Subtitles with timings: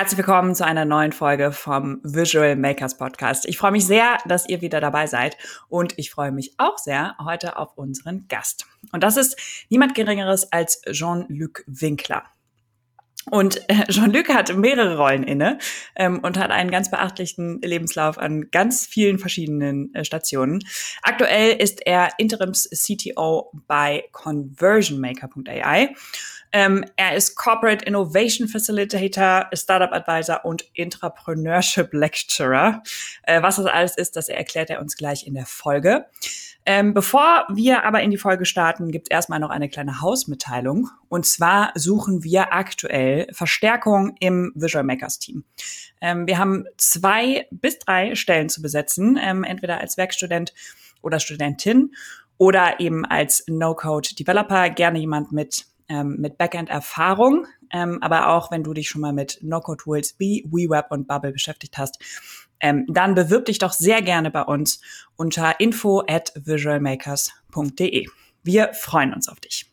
[0.00, 3.46] Herzlich willkommen zu einer neuen Folge vom Visual Makers Podcast.
[3.46, 5.36] Ich freue mich sehr, dass ihr wieder dabei seid
[5.68, 8.64] und ich freue mich auch sehr heute auf unseren Gast.
[8.92, 9.36] Und das ist
[9.68, 12.22] niemand Geringeres als Jean-Luc Winkler.
[13.30, 15.58] Und äh, Jean-Luc hat mehrere Rollen inne
[15.96, 20.64] ähm, und hat einen ganz beachtlichen Lebenslauf an ganz vielen verschiedenen äh, Stationen.
[21.02, 25.94] Aktuell ist er Interims-CTO bei ConversionMaker.ai
[26.52, 32.82] ähm, er ist Corporate Innovation Facilitator, Startup Advisor und Entrepreneurship Lecturer.
[33.22, 36.06] Äh, was das alles ist, das erklärt er uns gleich in der Folge.
[36.66, 40.90] Ähm, bevor wir aber in die Folge starten, gibt es erstmal noch eine kleine Hausmitteilung.
[41.08, 45.44] Und zwar suchen wir aktuell Verstärkung im Visual Makers Team.
[46.00, 50.52] Ähm, wir haben zwei bis drei Stellen zu besetzen, ähm, entweder als Werkstudent
[51.00, 51.94] oder Studentin
[52.36, 58.72] oder eben als No-Code-Developer, gerne jemand mit ähm, mit Backend-Erfahrung, ähm, aber auch wenn du
[58.72, 61.98] dich schon mal mit No-Code-Tools wie WeWeb und Bubble beschäftigt hast,
[62.60, 64.80] ähm, dann bewirb dich doch sehr gerne bei uns
[65.16, 68.06] unter info at visualmakers.de.
[68.42, 69.70] Wir freuen uns auf dich.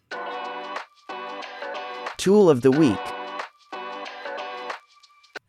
[2.18, 2.98] Tool of the Week.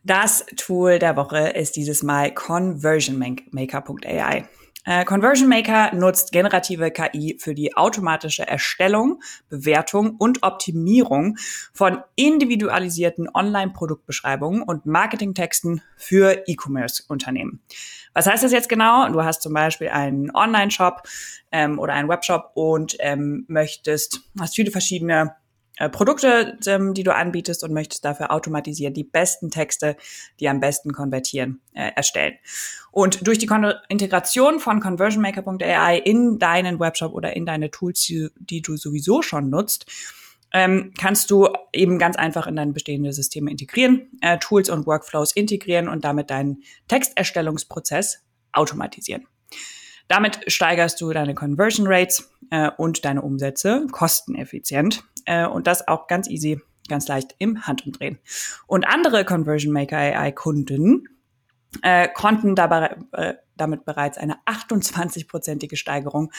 [0.04, 4.46] Das Tool der Woche ist dieses Mal conversionmaker.ai.
[4.88, 11.36] Äh, Conversion Maker nutzt generative KI für die automatische Erstellung, Bewertung und Optimierung
[11.74, 17.60] von individualisierten Online-Produktbeschreibungen und Marketingtexten für E-Commerce-Unternehmen.
[18.14, 19.06] Was heißt das jetzt genau?
[19.10, 21.02] Du hast zum Beispiel einen Online-Shop
[21.52, 25.34] ähm, oder einen Webshop und ähm, möchtest, hast viele verschiedene
[25.78, 29.96] äh, Produkte, ähm, die du anbietest und möchtest dafür automatisieren die besten Texte,
[30.40, 32.34] die am besten konvertieren, äh, erstellen.
[32.90, 38.62] Und durch die Kon Integration von conversionmaker.ai in deinen Webshop oder in deine Tools, die,
[38.62, 39.86] du sowieso schon nutzt,
[40.52, 45.32] ähm, kannst du eben ganz einfach in deine bestehende Systeme integrieren, äh, Tools und Workflows
[45.32, 49.26] integrieren und damit deinen Texterstellungsprozess automatisieren.
[50.08, 56.06] Damit steigerst du deine Conversion Rates äh, und deine Umsätze kosteneffizient äh, und das auch
[56.06, 58.18] ganz easy, ganz leicht im Handumdrehen.
[58.66, 61.08] Und andere Conversion Maker AI Kunden
[61.82, 66.32] äh, konnten dabei, äh, damit bereits eine 28-prozentige Steigerung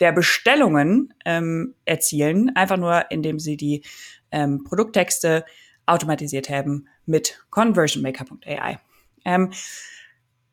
[0.00, 3.82] der Bestellungen ähm, erzielen, einfach nur indem sie die
[4.30, 5.44] ähm, Produkttexte
[5.86, 8.78] automatisiert haben mit conversionmaker.ai.
[9.24, 9.52] Ähm,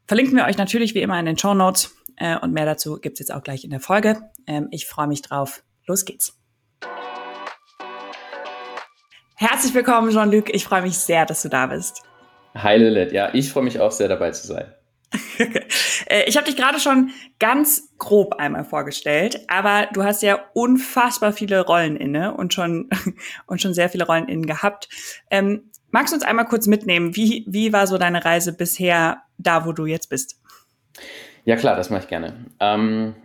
[0.08, 3.20] verlinken wir euch natürlich wie immer in den Show Notes äh, und mehr dazu gibt's
[3.20, 4.22] jetzt auch gleich in der Folge.
[4.46, 5.64] Ähm, ich freue mich drauf.
[5.88, 6.40] Los geht's.
[9.36, 10.54] Herzlich willkommen, Jean-Luc.
[10.54, 12.04] Ich freue mich sehr, dass du da bist.
[12.54, 14.74] Hi Lilith, ja, ich freue mich auch sehr dabei zu sein.
[16.08, 21.32] Äh, ich habe dich gerade schon ganz grob einmal vorgestellt, aber du hast ja unfassbar
[21.32, 22.90] viele Rollen inne und schon
[23.46, 24.90] und schon sehr viele Rollen innen gehabt.
[25.30, 27.16] Ähm, magst du uns einmal kurz mitnehmen?
[27.16, 30.42] Wie wie war so deine Reise bisher da, wo du jetzt bist?
[31.46, 32.34] Ja klar, das mache ich gerne.
[32.60, 33.16] Ähm,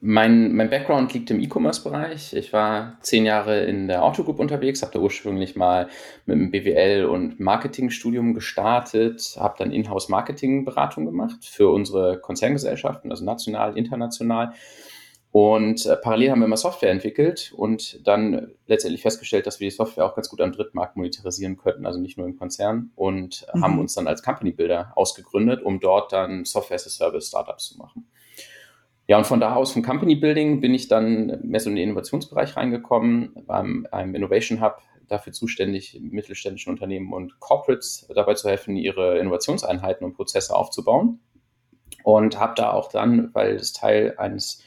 [0.00, 2.32] mein, mein Background liegt im E-Commerce-Bereich.
[2.34, 5.88] Ich war zehn Jahre in der Autogroup unterwegs, habe da ursprünglich mal
[6.26, 13.76] mit einem BWL- und Marketingstudium gestartet, habe dann Inhouse-Marketing-Beratung gemacht für unsere Konzerngesellschaften, also national,
[13.76, 14.52] international.
[15.30, 19.74] Und äh, parallel haben wir immer Software entwickelt und dann letztendlich festgestellt, dass wir die
[19.76, 22.90] Software auch ganz gut am Drittmarkt monetarisieren könnten, also nicht nur im Konzern.
[22.96, 23.62] Und mhm.
[23.62, 27.68] haben uns dann als Company Builder ausgegründet, um dort dann Software as a Service Startups
[27.68, 28.06] zu machen.
[29.06, 31.84] Ja, und von da aus vom Company Building bin ich dann mehr so in den
[31.84, 38.76] Innovationsbereich reingekommen, beim einem Innovation Hub dafür zuständig, mittelständischen Unternehmen und Corporates dabei zu helfen,
[38.76, 41.20] ihre Innovationseinheiten und Prozesse aufzubauen.
[42.04, 44.62] Und habe da auch dann, weil es Teil eines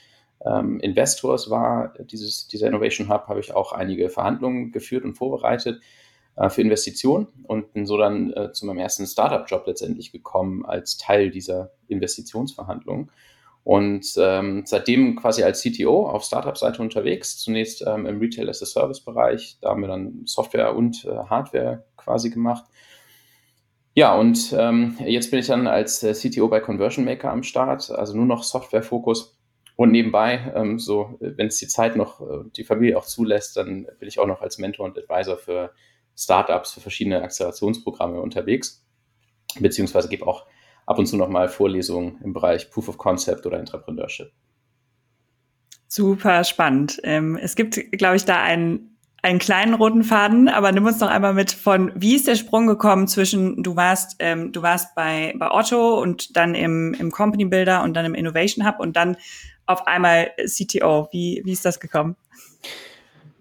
[0.46, 5.82] ähm, Investors war, dieses, dieser Innovation Hub, habe ich auch einige Verhandlungen geführt und vorbereitet
[6.36, 10.98] äh, für Investitionen und bin so dann äh, zu meinem ersten Startup-Job letztendlich gekommen als
[10.98, 13.12] Teil dieser Investitionsverhandlungen.
[13.64, 18.66] Und ähm, seitdem quasi als CTO auf Startup-Seite unterwegs, zunächst ähm, im Retail as a
[18.66, 22.66] Service-Bereich, da haben wir dann Software und äh, Hardware quasi gemacht.
[23.94, 27.92] Ja, und ähm, jetzt bin ich dann als äh, CTO bei Conversion Maker am Start,
[27.92, 29.38] also nur noch Software-Fokus.
[29.76, 33.88] Und nebenbei, ähm, so, wenn es die Zeit noch, äh, die Familie auch zulässt, dann
[34.00, 35.72] bin ich auch noch als Mentor und Advisor für
[36.16, 38.86] Startups, für verschiedene Akzelerationsprogramme unterwegs,
[39.60, 40.46] beziehungsweise gebe auch
[40.86, 44.32] ab und zu nochmal Vorlesungen im Bereich Proof of Concept oder Entrepreneurship.
[45.88, 47.00] Super spannend.
[47.04, 48.91] Ähm, es gibt, glaube ich, da einen,
[49.22, 52.68] einen kleinen roten Faden, aber nimm uns noch einmal mit von, wie ist der Sprung
[52.68, 57.46] gekommen zwischen, du warst, ähm, du warst bei, bei Otto und dann im, im Company
[57.46, 59.18] Builder und dann im Innovation Hub und dann
[59.66, 61.08] auf einmal CTO.
[61.12, 62.16] Wie, wie ist das gekommen?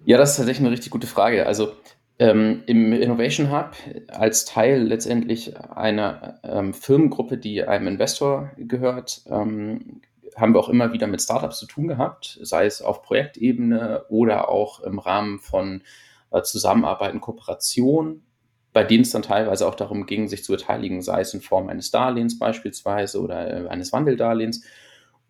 [0.04, 1.46] Ja, das ist tatsächlich eine richtig gute Frage.
[1.46, 1.72] Also
[2.18, 3.72] Ähm, Im Innovation Hub
[4.08, 10.02] als Teil letztendlich einer ähm, Firmengruppe, die einem Investor gehört, ähm,
[10.36, 14.48] haben wir auch immer wieder mit Startups zu tun gehabt, sei es auf Projektebene oder
[14.48, 15.82] auch im Rahmen von
[16.30, 18.22] äh, Zusammenarbeiten, Kooperation,
[18.72, 21.68] bei denen es dann teilweise auch darum ging, sich zu beteiligen, sei es in Form
[21.68, 24.64] eines Darlehens beispielsweise oder äh, eines Wandeldarlehens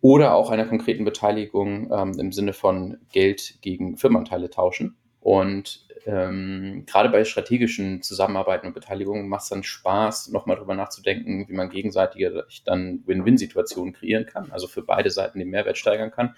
[0.01, 4.97] oder auch einer konkreten Beteiligung ähm, im Sinne von Geld gegen Firmenanteile tauschen.
[5.21, 11.47] Und ähm, gerade bei strategischen Zusammenarbeiten und Beteiligungen macht es dann Spaß, nochmal drüber nachzudenken,
[11.47, 16.35] wie man gegenseitig dann Win-Win-Situationen kreieren kann, also für beide Seiten den Mehrwert steigern kann.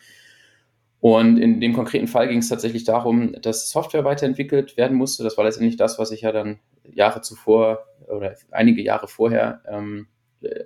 [1.00, 5.24] Und in dem konkreten Fall ging es tatsächlich darum, dass Software weiterentwickelt werden musste.
[5.24, 10.08] Das war letztendlich das, was ich ja dann Jahre zuvor oder einige Jahre vorher ähm,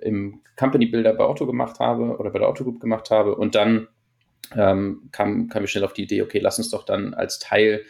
[0.02, 3.34] im Company Builder bei Otto gemacht habe oder bei der Otto Group gemacht habe.
[3.36, 3.88] Und dann
[4.56, 7.82] ähm, kam, kam ich schnell auf die Idee, okay, lass uns doch dann als Teil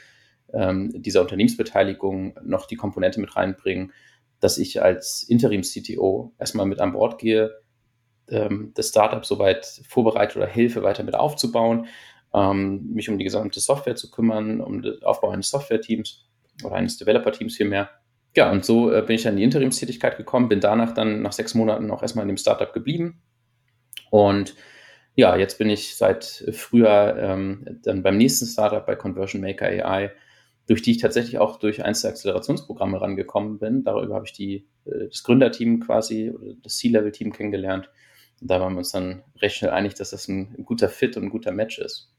[0.53, 3.93] ähm, dieser Unternehmensbeteiligung noch die Komponente mit reinbringen,
[4.41, 7.51] dass ich als Interim-CTO erstmal mit an Bord gehe,
[8.29, 11.87] ähm, das Startup soweit vorbereite oder helfe, weiter mit aufzubauen,
[12.35, 16.29] ähm, mich um die gesamte Software zu kümmern, um den Aufbau eines Software-Teams
[16.65, 17.91] oder eines Developer-Teams vielmehr.
[18.37, 21.33] Ja, und so äh, bin ich dann in die Interimstätigkeit gekommen, bin danach dann nach
[21.33, 23.23] sechs Monaten auch erstmal in dem Startup geblieben
[24.11, 24.55] und
[25.15, 30.13] ja, jetzt bin ich seit Frühjahr ähm, dann beim nächsten Startup bei Conversion Maker AI
[30.69, 33.85] durch die ich tatsächlich auch durch eins der Akzelerationsprogramme rangekommen bin.
[33.85, 37.91] Darüber habe ich die, äh, das Gründerteam quasi oder das C-Level-Team kennengelernt.
[38.41, 41.17] Und da waren wir uns dann recht schnell einig, dass das ein, ein guter Fit
[41.17, 42.13] und ein guter Match ist.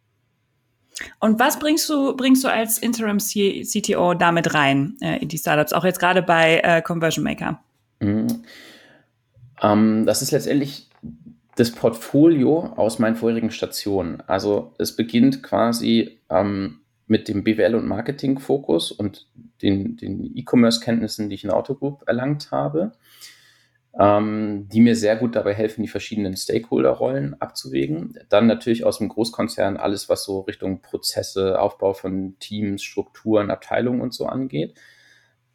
[1.19, 5.71] Und was bringst du, bringst du als Interim CTO damit rein äh, in die Startups,
[5.71, 7.63] auch jetzt gerade bei äh, Conversion Maker?
[7.99, 8.43] Mhm.
[9.61, 10.89] Ähm, das ist letztendlich
[11.55, 14.21] das Portfolio aus meinen vorherigen Stationen.
[14.27, 19.27] Also es beginnt quasi ähm, mit dem BWL- und Marketing-Fokus und
[19.61, 22.91] den, den E-Commerce-Kenntnissen, die ich in Autogroup erlangt habe,
[23.99, 28.19] ähm, die mir sehr gut dabei helfen, die verschiedenen Stakeholder-Rollen abzuwägen.
[28.29, 34.01] Dann natürlich aus dem Großkonzern alles, was so Richtung Prozesse, Aufbau von Teams, Strukturen, Abteilungen
[34.01, 34.79] und so angeht.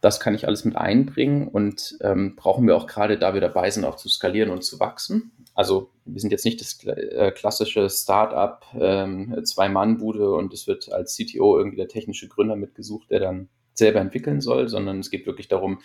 [0.04, 3.70] Das kann ich alles mit einbringen und ähm, brauchen wir auch gerade, da wir dabei
[3.70, 5.32] sind, auch zu skalieren und zu wachsen.
[5.54, 11.16] Also wir sind jetzt nicht das äh, klassische Start-up, ähm, Zwei-Mann-Bude und es wird als
[11.16, 15.48] CTO irgendwie der technische Gründer mitgesucht, der dann selber entwickeln soll, sondern es geht wirklich
[15.48, 15.80] darum,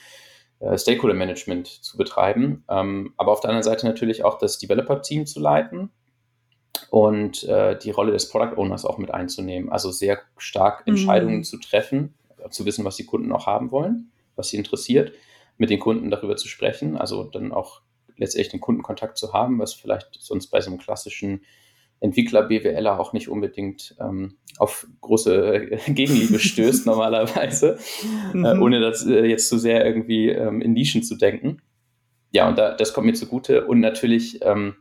[0.60, 2.66] äh, Stakeholder-Management zu betreiben.
[2.70, 5.92] Ähm, aber auf der anderen Seite natürlich auch das Developer-Team zu leiten
[6.90, 9.72] und äh, die Rolle des Product Owners auch mit einzunehmen.
[9.72, 10.84] Also sehr stark.
[10.88, 11.44] Entscheidungen mhm.
[11.46, 12.16] zu treffen,
[12.50, 15.14] zu wissen, was die Kunden auch haben wollen, was sie interessiert,
[15.58, 17.82] mit den Kunden darüber zu sprechen, also dann auch
[18.16, 21.42] letztendlich den Kundenkontakt zu haben, was vielleicht sonst bei so einem klassischen
[22.02, 27.78] Entwickler, BWLer auch nicht unbedingt ähm, auf große Gegenliebe stößt normalerweise,
[28.34, 28.62] äh, mhm.
[28.62, 31.62] ohne das äh, jetzt zu sehr irgendwie ähm, in Nischen zu denken.
[32.32, 34.76] Ja, und da, das kommt mir zugute und natürlich ähm,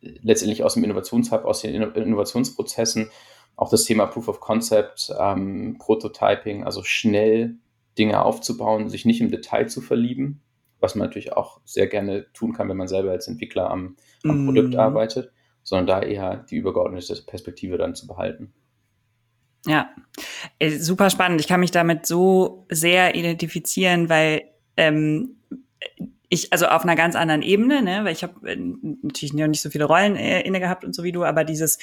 [0.00, 3.10] letztendlich aus dem Innovationshub, aus den Innovationsprozessen
[3.58, 7.56] auch das Thema Proof of Concept, ähm, Prototyping, also schnell
[7.98, 10.40] Dinge aufzubauen, sich nicht im Detail zu verlieben,
[10.78, 14.44] was man natürlich auch sehr gerne tun kann, wenn man selber als Entwickler am, am
[14.44, 14.46] mm.
[14.46, 15.32] Produkt arbeitet,
[15.64, 18.52] sondern da eher die übergeordnete Perspektive dann zu behalten.
[19.66, 19.90] Ja,
[20.60, 21.40] äh, super spannend.
[21.40, 24.42] Ich kann mich damit so sehr identifizieren, weil
[24.76, 25.40] ähm,
[26.28, 29.62] ich, also auf einer ganz anderen Ebene, ne, weil ich habe äh, natürlich noch nicht
[29.62, 31.78] so viele Rollen äh, inne gehabt und so wie du, aber dieses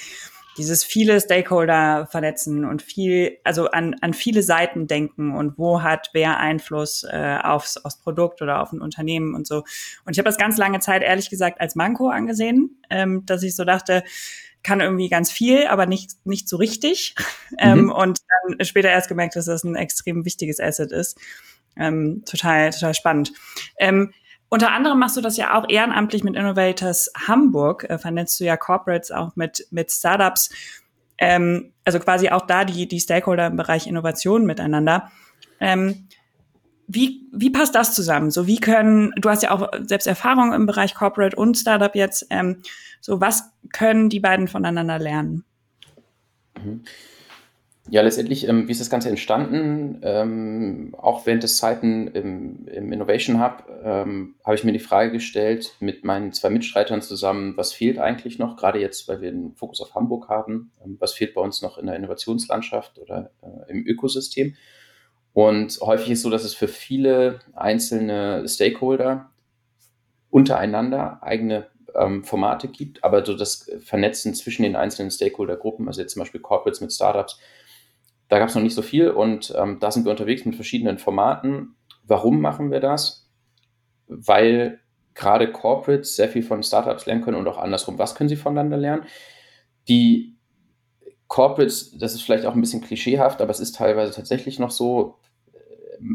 [0.58, 6.10] dieses viele Stakeholder vernetzen und viel, also an, an viele Seiten denken und wo hat
[6.14, 9.64] wer Einfluss äh, aufs, aufs Produkt oder auf ein Unternehmen und so.
[10.06, 13.56] Und ich habe das ganz lange Zeit ehrlich gesagt als Manko angesehen, ähm, dass ich
[13.56, 14.04] so dachte,
[14.64, 17.16] kann irgendwie ganz viel, aber nicht, nicht so richtig.
[17.58, 17.84] Ähm, mhm.
[17.84, 21.18] Ähm, und dann später erst gemerkt, dass das ein extrem wichtiges Asset ist.
[21.78, 23.32] Ähm, total, total spannend.
[23.80, 24.12] Ähm,
[24.50, 28.58] unter anderem machst du das ja auch ehrenamtlich mit Innovators Hamburg, äh, vernetzt du ja
[28.58, 30.50] Corporates auch mit, mit Startups,
[31.18, 35.12] ähm, also quasi auch da die, die Stakeholder im Bereich Innovation miteinander.
[35.60, 36.08] Ähm,
[36.88, 38.30] wie, wie passt das zusammen?
[38.30, 42.28] So, wie können, du hast ja auch selbst Erfahrung im Bereich Corporate und Startup jetzt,
[42.30, 42.62] ähm,
[43.02, 45.44] so was können die beiden voneinander lernen?
[46.64, 46.84] Mhm.
[47.88, 50.00] Ja, letztendlich, ähm, wie ist das Ganze entstanden?
[50.02, 55.12] Ähm, auch während des Zeiten im, im Innovation Hub ähm, habe ich mir die Frage
[55.12, 59.54] gestellt, mit meinen zwei Mitstreitern zusammen, was fehlt eigentlich noch, gerade jetzt, weil wir den
[59.54, 63.72] Fokus auf Hamburg haben, ähm, was fehlt bei uns noch in der Innovationslandschaft oder äh,
[63.72, 64.56] im Ökosystem?
[65.34, 69.30] Und häufig ist so, dass es für viele einzelne Stakeholder
[70.32, 76.14] untereinander eigene ähm, Formate gibt, aber so das Vernetzen zwischen den einzelnen Stakeholder-Gruppen, also jetzt
[76.14, 77.40] zum Beispiel Corporates mit Startups,
[78.28, 80.98] Da gab es noch nicht so viel und ähm, da sind wir unterwegs mit verschiedenen
[80.98, 81.76] Formaten.
[82.04, 83.30] Warum machen wir das?
[84.08, 84.80] Weil
[85.14, 87.98] gerade Corporates sehr viel von Startups lernen können und auch andersrum.
[87.98, 89.06] Was können sie voneinander lernen?
[89.88, 90.36] Die
[91.28, 95.20] Corporates, das ist vielleicht auch ein bisschen klischeehaft, aber es ist teilweise tatsächlich noch so,
[95.54, 95.60] äh,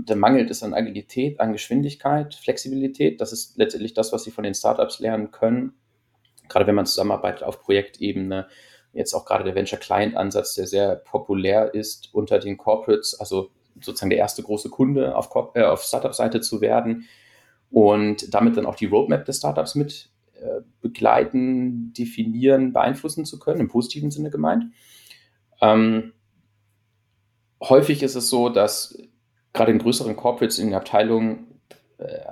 [0.06, 3.20] da mangelt es an Agilität, an Geschwindigkeit, Flexibilität.
[3.20, 5.72] Das ist letztendlich das, was sie von den Startups lernen können.
[6.48, 8.48] Gerade wenn man zusammenarbeitet auf Projektebene.
[8.92, 13.50] Jetzt auch gerade der Venture Client Ansatz, der sehr populär ist unter den Corporates, also
[13.80, 17.06] sozusagen der erste große Kunde auf, äh, auf Startup-Seite zu werden
[17.70, 23.60] und damit dann auch die Roadmap des Startups mit äh, begleiten, definieren, beeinflussen zu können,
[23.60, 24.64] im positiven Sinne gemeint.
[25.60, 26.12] Ähm,
[27.62, 28.98] häufig ist es so, dass
[29.52, 31.49] gerade in größeren Corporates, in den Abteilungen,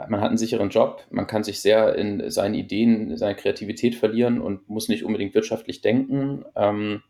[0.08, 4.40] man hat einen sicheren Job, man kann sich sehr in seinen Ideen, seine Kreativität verlieren
[4.40, 6.44] und muss nicht unbedingt wirtschaftlich denken.
[6.56, 7.02] Ähm,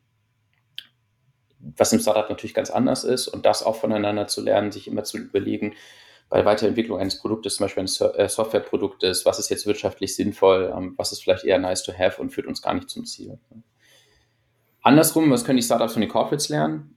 [1.61, 5.05] was im Startup natürlich ganz anders ist und das auch voneinander zu lernen, sich immer
[5.05, 5.75] zu überlegen,
[6.29, 10.95] bei Weiterentwicklung eines Produktes, zum Beispiel eines äh, Softwareproduktes, was ist jetzt wirtschaftlich sinnvoll, ähm,
[10.97, 13.39] was ist vielleicht eher nice to have und führt uns gar nicht zum Ziel.
[14.83, 16.97] Andersrum, was können die Startups von den Corporates lernen?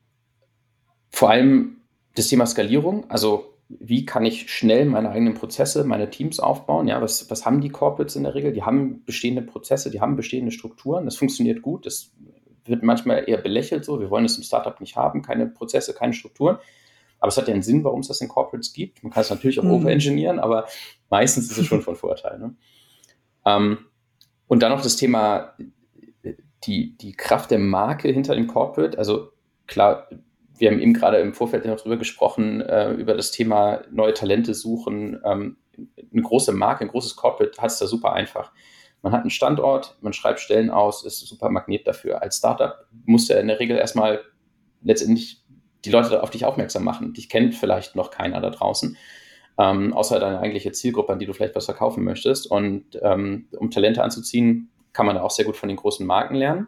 [1.10, 1.82] Vor allem
[2.16, 6.88] das Thema Skalierung, also wie kann ich schnell meine eigenen Prozesse, meine Teams aufbauen?
[6.88, 8.54] Ja, was, was haben die Corporates in der Regel?
[8.54, 12.12] Die haben bestehende Prozesse, die haben bestehende Strukturen, das funktioniert gut, das
[12.66, 16.14] wird manchmal eher belächelt so, wir wollen es im Startup nicht haben, keine Prozesse, keine
[16.14, 16.58] Strukturen.
[17.20, 19.04] Aber es hat ja einen Sinn, warum es das in Corporates gibt.
[19.04, 19.72] Man kann es natürlich auch mhm.
[19.72, 20.66] overengineeren, aber
[21.10, 22.40] meistens ist es schon von Vorteil.
[22.40, 22.56] Ne?
[23.46, 23.78] Ähm,
[24.48, 25.54] und dann noch das Thema
[26.66, 28.98] die, die Kraft der Marke hinter dem Corporate.
[28.98, 29.30] Also
[29.68, 30.10] klar,
[30.62, 34.54] wir haben eben gerade im Vorfeld noch drüber gesprochen, äh, über das Thema neue Talente
[34.54, 35.20] suchen.
[35.26, 35.58] Ähm,
[36.12, 38.52] eine große Marke, ein großes Corporate hat es da super einfach.
[39.02, 42.22] Man hat einen Standort, man schreibt Stellen aus, ist super Magnet dafür.
[42.22, 44.22] Als Startup muss ja in der Regel erstmal
[44.84, 45.44] letztendlich
[45.84, 47.14] die Leute auf dich aufmerksam machen.
[47.14, 48.96] Dich kennt vielleicht noch keiner da draußen,
[49.58, 52.46] ähm, außer deine eigentliche Zielgruppe, an die du vielleicht was verkaufen möchtest.
[52.46, 56.36] Und ähm, um Talente anzuziehen, kann man da auch sehr gut von den großen Marken
[56.36, 56.68] lernen.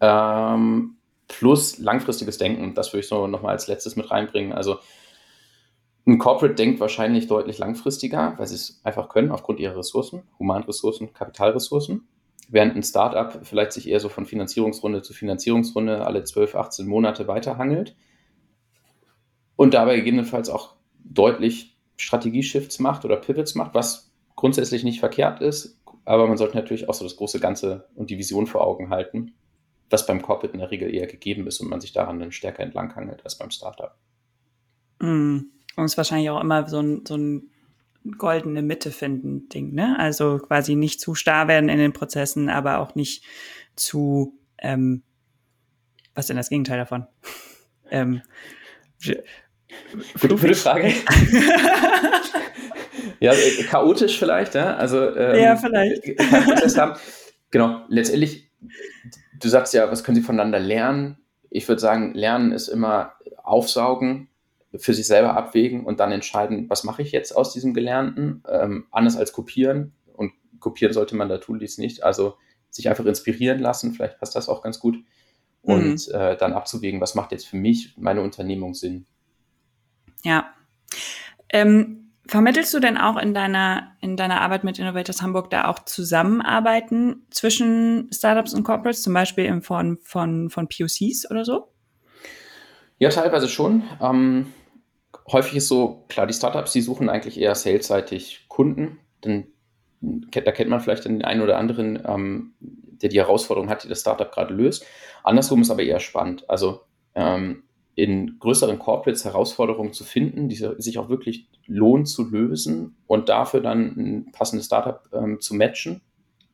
[0.00, 0.98] Ähm,
[1.32, 4.52] plus langfristiges Denken, das würde ich so nochmal als letztes mit reinbringen.
[4.52, 4.78] Also
[6.06, 11.12] ein Corporate denkt wahrscheinlich deutlich langfristiger, weil sie es einfach können aufgrund ihrer Ressourcen, Humanressourcen,
[11.12, 12.06] Kapitalressourcen.
[12.48, 17.28] Während ein Startup vielleicht sich eher so von Finanzierungsrunde zu Finanzierungsrunde alle 12, 18 Monate
[17.28, 17.96] weiterhangelt
[19.56, 20.74] und dabei gegebenenfalls auch
[21.04, 26.88] deutlich Strategieshifts macht oder Pivots macht, was grundsätzlich nicht verkehrt ist, aber man sollte natürlich
[26.88, 29.32] auch so das große Ganze und die Vision vor Augen halten,
[29.92, 32.62] was beim Corporate in der Regel eher gegeben ist und man sich daran dann stärker
[32.62, 33.94] entlanghangelt als beim Startup.
[35.00, 35.40] Mm.
[35.74, 37.50] Und es ist wahrscheinlich auch immer so ein, so ein
[38.18, 39.98] goldene Mitte finden Ding, ne?
[39.98, 43.24] Also quasi nicht zu starr werden in den Prozessen, aber auch nicht
[43.76, 45.02] zu, ähm,
[46.14, 47.06] was ist denn das Gegenteil davon?
[47.90, 48.22] ähm,
[50.20, 50.88] Gute, gute Frage.
[53.20, 54.76] ja, äh, chaotisch vielleicht, ja.
[54.76, 56.06] Also ähm, ja, vielleicht.
[56.78, 56.98] haben.
[57.50, 58.50] Genau, letztendlich,
[59.38, 61.18] du sagst ja, was können sie voneinander lernen?
[61.50, 64.28] Ich würde sagen, lernen ist immer aufsaugen,
[64.76, 68.86] für sich selber abwägen und dann entscheiden, was mache ich jetzt aus diesem Gelernten, ähm,
[68.90, 69.92] anders als kopieren.
[70.14, 72.02] Und kopieren sollte man da tun, dies nicht.
[72.02, 72.36] Also
[72.70, 74.96] sich einfach inspirieren lassen, vielleicht passt das auch ganz gut.
[75.60, 76.14] Und mhm.
[76.14, 79.06] äh, dann abzuwägen, was macht jetzt für mich meine Unternehmung Sinn.
[80.24, 80.54] Ja.
[81.50, 85.84] Ähm, vermittelst du denn auch in deiner, in deiner Arbeit mit Innovators Hamburg da auch
[85.84, 91.68] Zusammenarbeiten zwischen Startups und Corporates, zum Beispiel in Form von, von POCs oder so?
[92.98, 93.82] Ja, teilweise schon.
[94.00, 94.52] Ähm,
[95.30, 99.48] häufig ist so, klar, die Startups, die suchen eigentlich eher salesseitig Kunden, denn
[100.00, 104.00] da kennt man vielleicht den einen oder anderen, ähm, der die Herausforderung hat, die das
[104.00, 104.84] Startup gerade löst.
[105.22, 106.48] Andersrum ist aber eher spannend.
[106.50, 106.82] Also
[107.14, 107.64] ähm,
[107.94, 113.60] in größeren Corporates Herausforderungen zu finden, die sich auch wirklich lohnt zu lösen und dafür
[113.60, 116.02] dann ein passendes Startup ähm, zu matchen.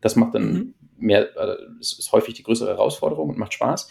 [0.01, 0.75] Das macht dann mhm.
[0.97, 3.91] mehr, äh, ist häufig die größere Herausforderung und macht Spaß.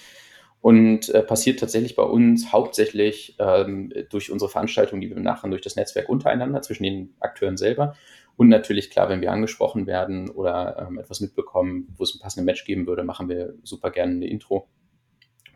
[0.60, 5.62] Und äh, passiert tatsächlich bei uns hauptsächlich ähm, durch unsere Veranstaltungen, die wir machen, durch
[5.62, 7.96] das Netzwerk untereinander, zwischen den Akteuren selber.
[8.38, 12.46] Und natürlich, klar, wenn wir angesprochen werden oder ähm, etwas mitbekommen, wo es ein passendes
[12.46, 14.68] Match geben würde, machen wir super gerne eine Intro.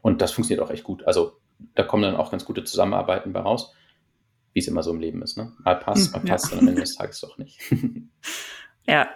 [0.01, 1.03] Und das funktioniert auch echt gut.
[1.05, 1.33] Also
[1.75, 3.73] da kommen dann auch ganz gute Zusammenarbeiten bei raus,
[4.53, 5.37] wie es immer so im Leben ist.
[5.37, 5.51] Ne?
[5.63, 6.51] Mal passt, mal passt, ja.
[6.51, 7.59] dann am Ende des Tages doch nicht.
[8.87, 9.09] ja,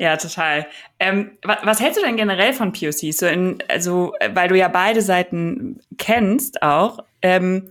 [0.00, 0.66] ja, total.
[0.98, 3.18] Ähm, was, was, hältst du denn generell von POCs?
[3.18, 7.00] So in, also, weil du ja beide Seiten kennst auch.
[7.20, 7.70] Ähm,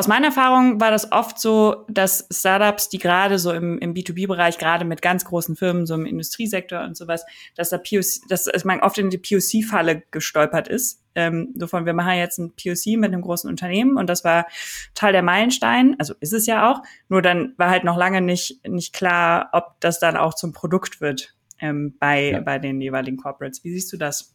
[0.00, 4.56] aus meiner Erfahrung war das oft so, dass Startups, die gerade so im, im B2B-Bereich,
[4.56, 8.80] gerade mit ganz großen Firmen, so im Industriesektor und sowas, dass da POC, dass man
[8.80, 11.04] oft in die POC-Falle gestolpert ist.
[11.14, 14.46] Ähm, so von, wir machen jetzt ein POC mit einem großen Unternehmen und das war
[14.94, 18.66] Teil der Meilenstein, also ist es ja auch, nur dann war halt noch lange nicht,
[18.66, 22.40] nicht klar, ob das dann auch zum Produkt wird ähm, bei, ja.
[22.40, 23.64] bei den jeweiligen Corporates.
[23.64, 24.34] Wie siehst du das?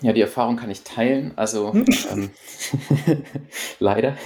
[0.00, 1.32] Ja, die Erfahrung kann ich teilen.
[1.36, 2.30] Also ähm,
[3.78, 4.16] leider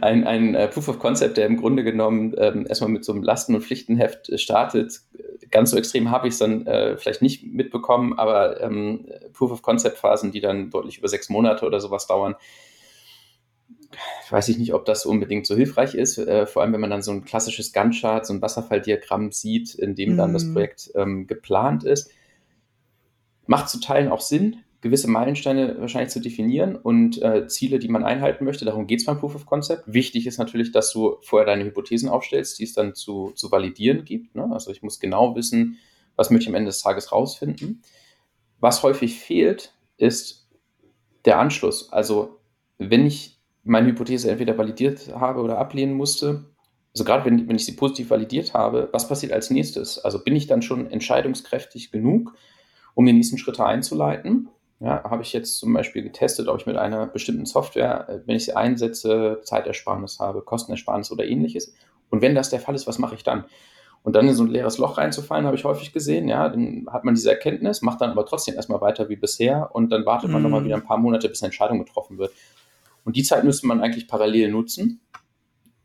[0.00, 3.22] ein, ein äh, Proof of Concept, der im Grunde genommen ähm, erstmal mit so einem
[3.22, 5.00] Lasten- und Pflichtenheft äh, startet.
[5.50, 9.62] Ganz so extrem habe ich es dann äh, vielleicht nicht mitbekommen, aber ähm, Proof of
[9.62, 12.36] Concept-Phasen, die dann deutlich über sechs Monate oder sowas dauern,
[14.30, 17.02] weiß ich nicht, ob das unbedingt so hilfreich ist, äh, vor allem wenn man dann
[17.02, 20.52] so ein klassisches Gantt-Chart, so ein Wasserfalldiagramm sieht, in dem dann das mm.
[20.52, 22.10] Projekt ähm, geplant ist.
[23.46, 28.04] Macht zu Teilen auch Sinn, gewisse Meilensteine wahrscheinlich zu definieren und äh, Ziele, die man
[28.04, 28.64] einhalten möchte.
[28.64, 29.84] Darum geht es beim Proof of Concept.
[29.86, 34.04] Wichtig ist natürlich, dass du vorher deine Hypothesen aufstellst, die es dann zu, zu validieren
[34.04, 34.34] gibt.
[34.34, 34.48] Ne?
[34.52, 35.78] Also ich muss genau wissen,
[36.16, 37.82] was möchte ich am Ende des Tages rausfinden.
[38.58, 40.48] Was häufig fehlt, ist
[41.24, 41.92] der Anschluss.
[41.92, 42.40] Also
[42.78, 46.44] wenn ich meine Hypothese entweder validiert habe oder ablehnen musste,
[46.92, 50.00] also gerade wenn, wenn ich sie positiv validiert habe, was passiert als nächstes?
[50.00, 52.34] Also bin ich dann schon entscheidungskräftig genug,
[52.94, 54.48] um die nächsten Schritte einzuleiten?
[54.82, 58.34] Ja, habe ich jetzt zum Beispiel getestet, ob ich mit einer bestimmten Software, äh, wenn
[58.34, 61.72] ich sie einsetze, Zeitersparnis habe, Kostenersparnis oder ähnliches.
[62.10, 63.44] Und wenn das der Fall ist, was mache ich dann?
[64.02, 66.26] Und dann in so ein leeres Loch reinzufallen, habe ich häufig gesehen.
[66.26, 69.90] Ja, dann hat man diese Erkenntnis, macht dann aber trotzdem erstmal weiter wie bisher und
[69.90, 70.44] dann wartet man mm.
[70.44, 72.32] nochmal wieder ein paar Monate, bis eine Entscheidung getroffen wird.
[73.04, 75.00] Und die Zeit müsste man eigentlich parallel nutzen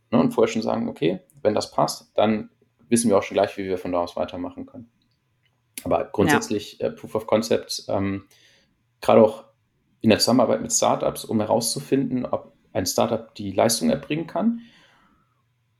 [0.09, 2.49] ne, und vorher schon sagen, okay, wenn das passt, dann
[2.89, 4.89] wissen wir auch schon gleich, wie wir von da aus weitermachen können.
[5.83, 6.87] Aber grundsätzlich ja.
[6.87, 8.23] äh, Proof of Concept ähm,
[9.01, 9.45] gerade auch
[10.01, 14.61] in der Zusammenarbeit mit Startups, um herauszufinden, ob ein Startup die Leistung erbringen kann.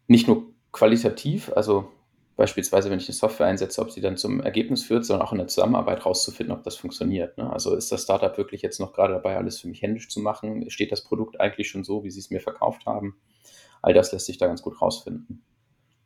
[0.07, 1.91] Nicht nur qualitativ, also
[2.35, 5.39] beispielsweise, wenn ich eine Software einsetze, ob sie dann zum Ergebnis führt, sondern auch in
[5.39, 7.37] der Zusammenarbeit herauszufinden, ob das funktioniert.
[7.37, 7.51] Ne?
[7.51, 10.69] Also ist das Startup wirklich jetzt noch gerade dabei, alles für mich händisch zu machen?
[10.69, 13.17] Steht das Produkt eigentlich schon so, wie sie es mir verkauft haben?
[13.81, 15.43] All das lässt sich da ganz gut rausfinden.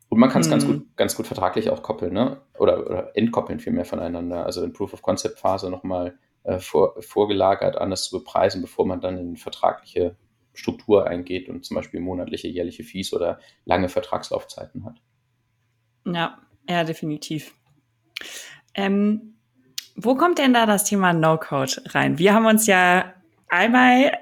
[0.08, 0.50] Und man kann es hm.
[0.52, 2.40] ganz, gut, ganz gut vertraglich auch koppeln, ne?
[2.58, 4.44] oder, oder entkoppeln vielmehr voneinander.
[4.44, 9.00] Also in Proof of Concept Phase nochmal äh, vor, vorgelagert, anders zu bepreisen, bevor man
[9.00, 10.16] dann in vertragliche
[10.54, 15.00] Struktur eingeht und zum Beispiel monatliche, jährliche Fees oder lange Vertragslaufzeiten hat.
[16.04, 17.54] Ja, ja, definitiv.
[18.74, 19.34] Ähm,
[19.94, 22.18] wo kommt denn da das Thema No-Code rein?
[22.18, 23.14] Wir haben uns ja
[23.48, 24.12] einmal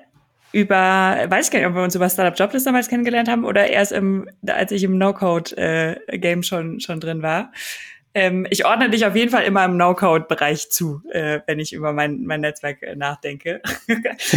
[0.52, 3.68] über, weiß ich gar nicht, ob wir uns über Startup Joblist damals kennengelernt haben oder
[3.68, 7.52] erst im, als ich im No-Code-Game äh, schon, schon drin war.
[8.12, 11.92] Ähm, ich ordne dich auf jeden Fall immer im No-Code-Bereich zu, äh, wenn ich über
[11.92, 13.62] mein, mein Netzwerk äh, nachdenke.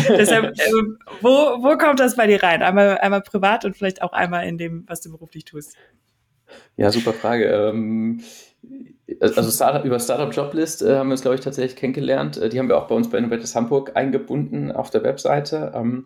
[0.10, 0.72] Deshalb, äh,
[1.22, 2.62] wo, wo kommt das bei dir rein?
[2.62, 5.76] Einmal, einmal privat und vielleicht auch einmal in dem, was du beruflich tust.
[6.78, 7.46] Ja, super Frage.
[7.46, 8.22] Ähm,
[9.20, 12.38] also Startup, über Startup Joblist äh, haben wir uns, glaube ich, tatsächlich kennengelernt.
[12.38, 15.72] Äh, die haben wir auch bei uns bei Innovators Hamburg eingebunden auf der Webseite.
[15.74, 16.06] Ähm,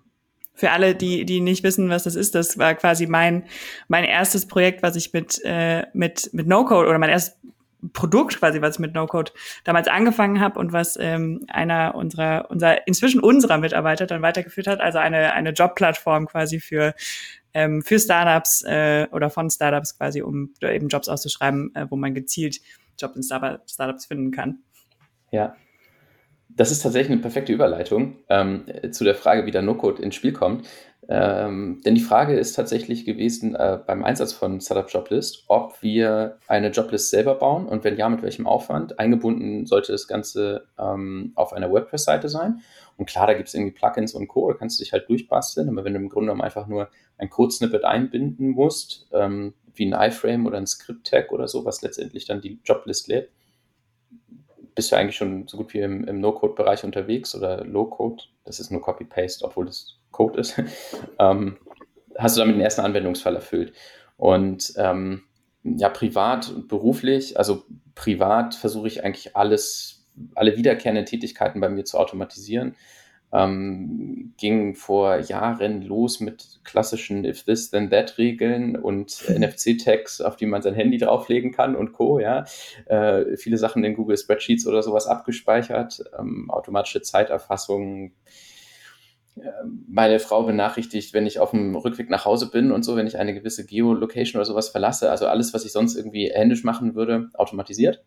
[0.54, 3.44] für alle, die, die nicht wissen, was das ist, das war quasi mein,
[3.90, 7.38] mein erstes Projekt, was ich mit, äh, mit, mit No-Code oder mein erstes
[7.94, 9.32] Produkt quasi, was ich mit No-Code
[9.64, 14.82] damals angefangen habe und was ähm, einer unserer, unser, inzwischen unserer Mitarbeiter dann weitergeführt hat,
[14.82, 16.96] also eine, eine Jobplattform quasi für,
[17.54, 22.14] ähm, für Startups äh, oder von Startups quasi, um eben Jobs auszuschreiben, äh, wo man
[22.14, 22.60] gezielt
[23.00, 24.60] Jobs in Startups finden kann.
[25.32, 25.56] Ja,
[26.50, 30.34] das ist tatsächlich eine perfekte Überleitung ähm, zu der Frage, wie der No-Code ins Spiel
[30.34, 30.68] kommt.
[31.10, 36.38] Ähm, denn die Frage ist tatsächlich gewesen äh, beim Einsatz von Startup Joblist, ob wir
[36.48, 39.00] eine Joblist selber bauen und wenn ja, mit welchem Aufwand.
[39.00, 42.62] Eingebunden sollte das Ganze ähm, auf einer WordPress-Seite sein.
[42.98, 45.70] Und klar, da gibt es irgendwie Plugins und Co., da kannst du dich halt durchbasteln,
[45.70, 50.10] aber wenn du im Grunde genommen einfach nur ein Code-Snippet einbinden musst, ähm, wie ein
[50.10, 53.30] iFrame oder ein Script-Tag oder so, was letztendlich dann die Joblist lädt,
[54.76, 58.24] bist du eigentlich schon so gut wie im, im No-Code-Bereich unterwegs oder Low-Code.
[58.46, 60.62] Das ist nur Copy-Paste, obwohl das Code ist.
[61.20, 61.58] ähm,
[62.18, 63.74] hast du damit den ersten Anwendungsfall erfüllt.
[64.18, 65.24] Und ähm,
[65.64, 71.86] ja, privat und beruflich, also privat versuche ich eigentlich alles, alle wiederkehrenden Tätigkeiten bei mir
[71.86, 72.76] zu automatisieren
[73.34, 80.38] ähm, ging vor Jahren los mit klassischen If This Then That Regeln und NFC-Tags, auf
[80.38, 82.20] die man sein Handy drauflegen kann und Co.
[82.20, 82.46] Ja,
[82.86, 88.14] äh, viele Sachen in Google Spreadsheets oder sowas abgespeichert, ähm, automatische Zeiterfassung.
[89.88, 93.18] Meine Frau benachrichtigt, wenn ich auf dem Rückweg nach Hause bin und so, wenn ich
[93.18, 95.12] eine gewisse Geolocation oder sowas verlasse.
[95.12, 98.04] Also alles, was ich sonst irgendwie händisch machen würde, automatisiert.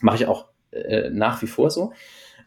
[0.00, 1.92] Mache ich auch äh, nach wie vor so.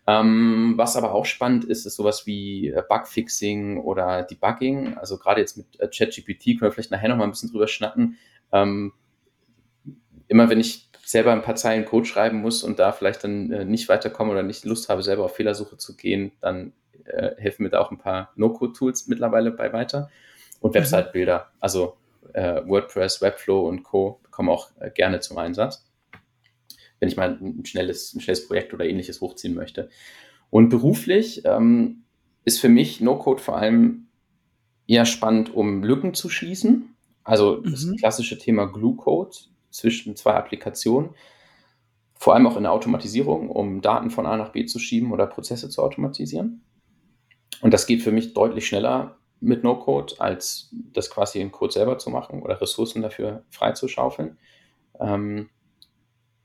[0.10, 4.98] Ähm, was aber auch spannend ist, ist sowas wie äh, Bugfixing oder Debugging.
[4.98, 7.68] Also gerade jetzt mit äh, ChatGPT können wir vielleicht nachher noch mal ein bisschen drüber
[7.68, 8.18] schnacken.
[8.54, 8.94] Ähm,
[10.30, 13.66] immer wenn ich selber ein paar Zeilen Code schreiben muss und da vielleicht dann äh,
[13.66, 16.74] nicht weiterkomme oder nicht Lust habe, selber auf Fehlersuche zu gehen, dann
[17.08, 20.10] äh, helfen mir da auch ein paar No-Code-Tools mittlerweile bei weiter.
[20.60, 20.80] Und mhm.
[20.80, 21.98] Website-Bilder, also
[22.34, 24.20] äh, WordPress, Webflow und Co.
[24.32, 25.90] kommen auch äh, gerne zum Einsatz,
[27.00, 29.90] wenn ich mal ein schnelles, ein schnelles Projekt oder ähnliches hochziehen möchte.
[30.50, 32.04] Und beruflich ähm,
[32.46, 34.08] ist für mich No-Code vor allem
[34.88, 36.96] eher spannend, um Lücken zu schließen.
[37.24, 37.98] Also das mhm.
[37.98, 39.36] klassische Thema Glue-Code
[39.70, 41.12] zwischen zwei Applikationen.
[42.16, 45.28] Vor allem auch in der Automatisierung, um Daten von A nach B zu schieben oder
[45.28, 46.64] Prozesse zu automatisieren.
[47.62, 51.98] Und das geht für mich deutlich schneller mit No-Code, als das quasi in Code selber
[51.98, 54.38] zu machen oder Ressourcen dafür freizuschaufeln.
[55.00, 55.50] Ähm,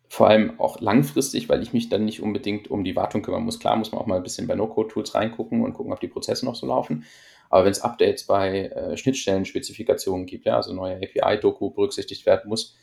[0.08, 3.58] vor allem auch langfristig, weil ich mich dann nicht unbedingt um die Wartung kümmern muss.
[3.58, 6.44] Klar muss man auch mal ein bisschen bei No-Code-Tools reingucken und gucken, ob die Prozesse
[6.44, 7.06] noch so laufen.
[7.48, 12.76] Aber wenn es Updates bei äh, Schnittstellen-Spezifikationen gibt, ja, also neue API-Doku berücksichtigt werden muss,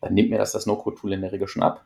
[0.00, 1.84] dann nimmt mir das das No-Code-Tool in der Regel schon ab.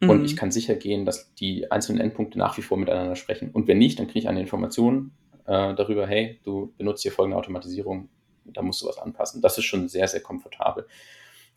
[0.00, 0.10] Mhm.
[0.10, 3.50] Und ich kann sicher gehen, dass die einzelnen Endpunkte nach wie vor miteinander sprechen.
[3.52, 5.12] Und wenn nicht, dann kriege ich eine Information
[5.46, 8.08] äh, darüber, hey, du benutzt hier folgende Automatisierung,
[8.44, 9.40] da musst du was anpassen.
[9.42, 10.86] Das ist schon sehr, sehr komfortabel.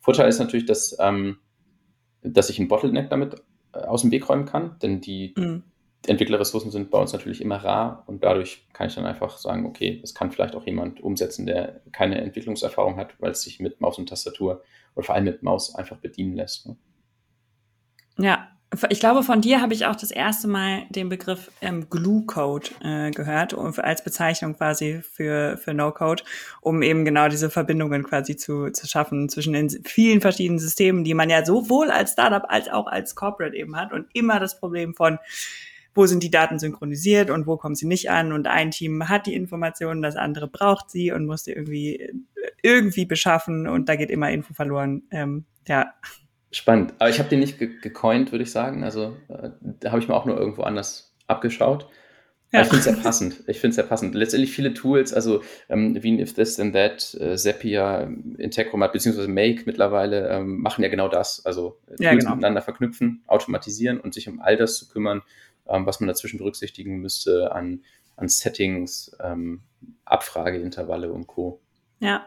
[0.00, 1.38] Vorteil ist natürlich, dass, ähm,
[2.22, 5.64] dass ich einen Bottleneck damit äh, aus dem Weg räumen kann, denn die mhm.
[6.06, 9.98] Entwicklerressourcen sind bei uns natürlich immer rar und dadurch kann ich dann einfach sagen, okay,
[10.00, 13.98] das kann vielleicht auch jemand umsetzen, der keine Entwicklungserfahrung hat, weil es sich mit Maus
[13.98, 14.62] und Tastatur
[14.94, 16.68] oder vor allem mit Maus einfach bedienen lässt.
[16.68, 16.76] Ne?
[18.18, 18.47] Ja,
[18.90, 23.10] ich glaube, von dir habe ich auch das erste Mal den Begriff ähm, Glue-Code äh,
[23.10, 26.22] gehört, als Bezeichnung quasi für, für No-Code,
[26.60, 31.14] um eben genau diese Verbindungen quasi zu, zu schaffen zwischen den vielen verschiedenen Systemen, die
[31.14, 34.94] man ja sowohl als Startup als auch als Corporate eben hat und immer das Problem
[34.94, 35.18] von,
[35.94, 39.26] wo sind die Daten synchronisiert und wo kommen sie nicht an und ein Team hat
[39.26, 42.12] die Informationen, das andere braucht sie und muss die irgendwie,
[42.62, 45.04] irgendwie beschaffen und da geht immer Info verloren.
[45.10, 45.94] Ähm, ja.
[46.50, 46.94] Spannend.
[46.98, 48.84] Aber ich habe den nicht ge gecoint, würde ich sagen.
[48.84, 51.88] Also äh, da habe ich mir auch nur irgendwo anders abgeschaut.
[52.50, 52.62] Ja.
[52.62, 53.44] Ich finde es sehr passend.
[53.46, 54.14] Ich finde es sehr passend.
[54.14, 59.64] Letztendlich viele Tools, also ähm, wie If This Then That, äh, Zapier, Integromat beziehungsweise Make
[59.66, 61.44] mittlerweile ähm, machen ja genau das.
[61.44, 62.30] Also äh, Tools ja, genau.
[62.30, 65.20] miteinander verknüpfen, automatisieren und sich um all das zu kümmern,
[65.68, 67.82] ähm, was man dazwischen berücksichtigen müsste an,
[68.16, 69.60] an Settings, ähm,
[70.06, 71.60] Abfrageintervalle und Co.
[72.00, 72.26] Ja,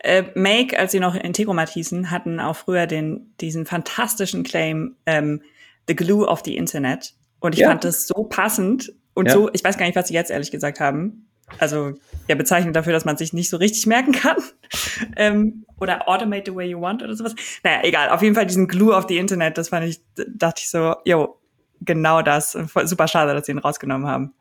[0.00, 5.42] äh, Make, als sie noch Integromat hießen, hatten auch früher den, diesen fantastischen Claim, ähm,
[5.88, 7.14] The Glue of the Internet.
[7.40, 7.68] Und ich ja.
[7.68, 9.32] fand das so passend und ja.
[9.32, 11.26] so, ich weiß gar nicht, was sie jetzt ehrlich gesagt haben.
[11.58, 11.94] Also
[12.26, 14.36] ja, bezeichnet dafür, dass man sich nicht so richtig merken kann.
[15.16, 17.34] ähm, oder automate the way you want oder sowas.
[17.62, 18.08] Naja, egal.
[18.10, 21.38] Auf jeden Fall diesen Glue of the Internet, das fand ich, dachte ich so, yo,
[21.80, 22.52] genau das.
[22.84, 24.34] Super schade, dass sie ihn rausgenommen haben.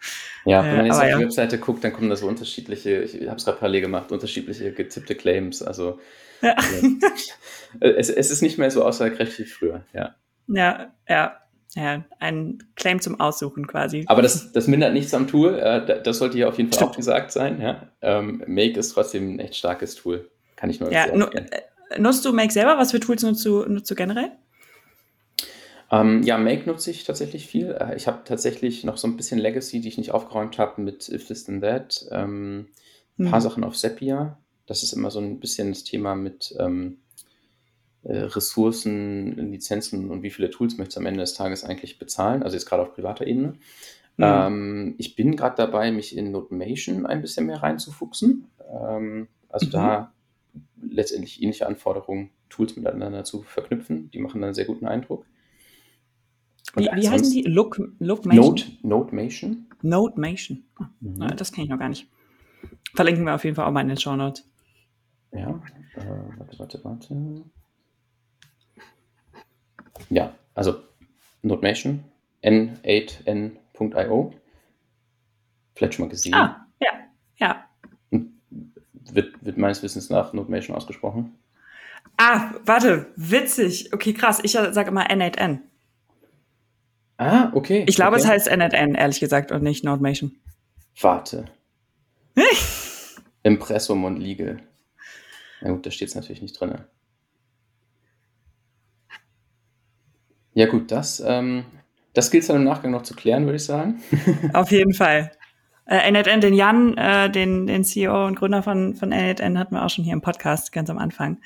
[0.46, 1.20] Ja, wenn man jetzt äh, auf die ja.
[1.20, 5.16] Webseite guckt, dann kommen da so unterschiedliche, ich habe es gerade parallel gemacht, unterschiedliche getippte
[5.16, 5.62] Claims.
[5.62, 6.00] Also
[6.42, 6.56] ja.
[7.80, 10.16] äh, es, es ist nicht mehr so aussagekräftig wie früher, ja.
[10.48, 11.38] Ja, ja.
[11.78, 14.06] Ja, ein Claim zum Aussuchen quasi.
[14.08, 15.60] Aber das, das mindert nichts am Tool.
[15.60, 16.92] Äh, das sollte hier auf jeden Fall Stimmt.
[16.92, 17.60] auch gesagt sein.
[17.60, 17.90] Ja?
[18.02, 20.30] Ähm, Make ist trotzdem ein echt starkes Tool.
[20.56, 21.44] Kann ich nur ja, nu äh,
[22.00, 22.78] Nutzt du Make selber?
[22.78, 24.32] Was für Tools nutzt du, nutzt du generell?
[25.92, 27.72] Ähm, ja, Make nutze ich tatsächlich viel.
[27.80, 31.10] Äh, ich habe tatsächlich noch so ein bisschen Legacy, die ich nicht aufgeräumt habe mit
[31.10, 32.08] If This Then That.
[32.12, 32.68] Ähm,
[33.18, 33.44] ein paar mhm.
[33.44, 34.38] Sachen auf Zapier.
[34.66, 36.98] Das ist immer so ein bisschen das Thema mit ähm,
[38.04, 42.44] äh, Ressourcen, Lizenzen und wie viele Tools möchtest du am Ende des Tages eigentlich bezahlen.
[42.44, 43.54] Also jetzt gerade auf privater Ebene.
[44.18, 44.24] Mhm.
[44.24, 48.48] Ähm, ich bin gerade dabei, mich in Notemation ein bisschen mehr reinzufuchsen.
[48.72, 49.72] Ähm, also mhm.
[49.72, 50.12] da
[50.82, 54.10] letztendlich ähnliche Anforderungen, Tools miteinander zu verknüpfen.
[54.12, 55.26] Die machen dann einen sehr guten Eindruck.
[56.76, 57.44] Wie, wie heißen die?
[57.44, 58.46] Look, Lookmation?
[58.46, 59.68] Note, Notemation.
[59.82, 60.64] Notemation.
[60.80, 61.36] Oh, mhm.
[61.38, 62.08] Das kenne ich noch gar nicht.
[62.96, 64.48] Verlinken wir auf jeden Fall auch mal in den Show Notes.
[65.32, 65.62] Ja,
[65.96, 66.06] äh,
[66.38, 67.44] warte, warte, warte.
[70.10, 70.76] Ja, also
[71.42, 72.04] Notemation,
[72.44, 74.34] n8n.io.
[75.76, 76.34] Vielleicht schon mal gesehen.
[76.34, 76.90] Ah, ja,
[77.38, 77.66] ja.
[79.12, 81.38] Wird, wird meines Wissens nach Notemation ausgesprochen.
[82.18, 83.94] Ah, warte, witzig.
[83.94, 84.40] Okay, krass.
[84.44, 85.60] Ich sage immer N8N.
[87.18, 87.86] Ah, okay.
[87.88, 88.24] Ich glaube, okay.
[88.24, 90.36] es heißt NNN, ehrlich gesagt, und nicht Nordmation.
[91.00, 91.46] Warte.
[93.44, 94.62] Impressum und Legal.
[95.62, 96.76] Na gut, da steht es natürlich nicht drin.
[100.54, 101.66] Ja, gut, das, ähm,
[102.14, 104.02] das gilt es dann im Nachgang noch zu klären, würde ich sagen.
[104.54, 105.32] Auf jeden Fall.
[105.86, 109.86] Äh, NNN, den Jan, äh, den, den CEO und Gründer von, von NNN, hatten wir
[109.86, 111.40] auch schon hier im Podcast ganz am Anfang.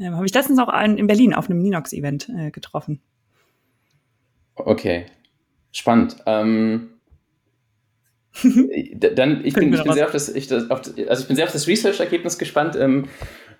[0.00, 3.00] Ähm, Habe ich letztens auch in Berlin auf einem Ninox-Event äh, getroffen.
[4.56, 5.06] Okay,
[5.72, 6.16] spannend.
[6.26, 6.90] Ähm,
[9.14, 11.46] Dann, ich bin, ich bin sehr auf das, ich, das, auf, also ich bin sehr
[11.46, 13.04] auf das Research-Ergebnis gespannt, ähm,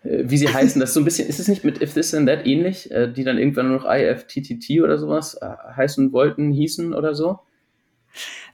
[0.02, 0.80] äh, wie sie heißen.
[0.80, 3.10] Das ist so ein bisschen, ist es nicht mit If This and That ähnlich, äh,
[3.10, 7.38] die dann irgendwann nur noch IFTTT oder sowas äh, heißen wollten, hießen oder so?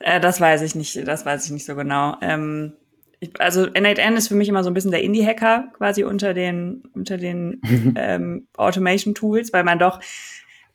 [0.01, 2.17] Äh, das weiß ich nicht, das weiß ich nicht so genau.
[2.21, 2.75] Ähm,
[3.19, 6.83] ich, also N8N ist für mich immer so ein bisschen der Indie-Hacker quasi unter den,
[6.95, 7.63] unter den
[7.97, 10.01] ähm, Automation-Tools, weil man doch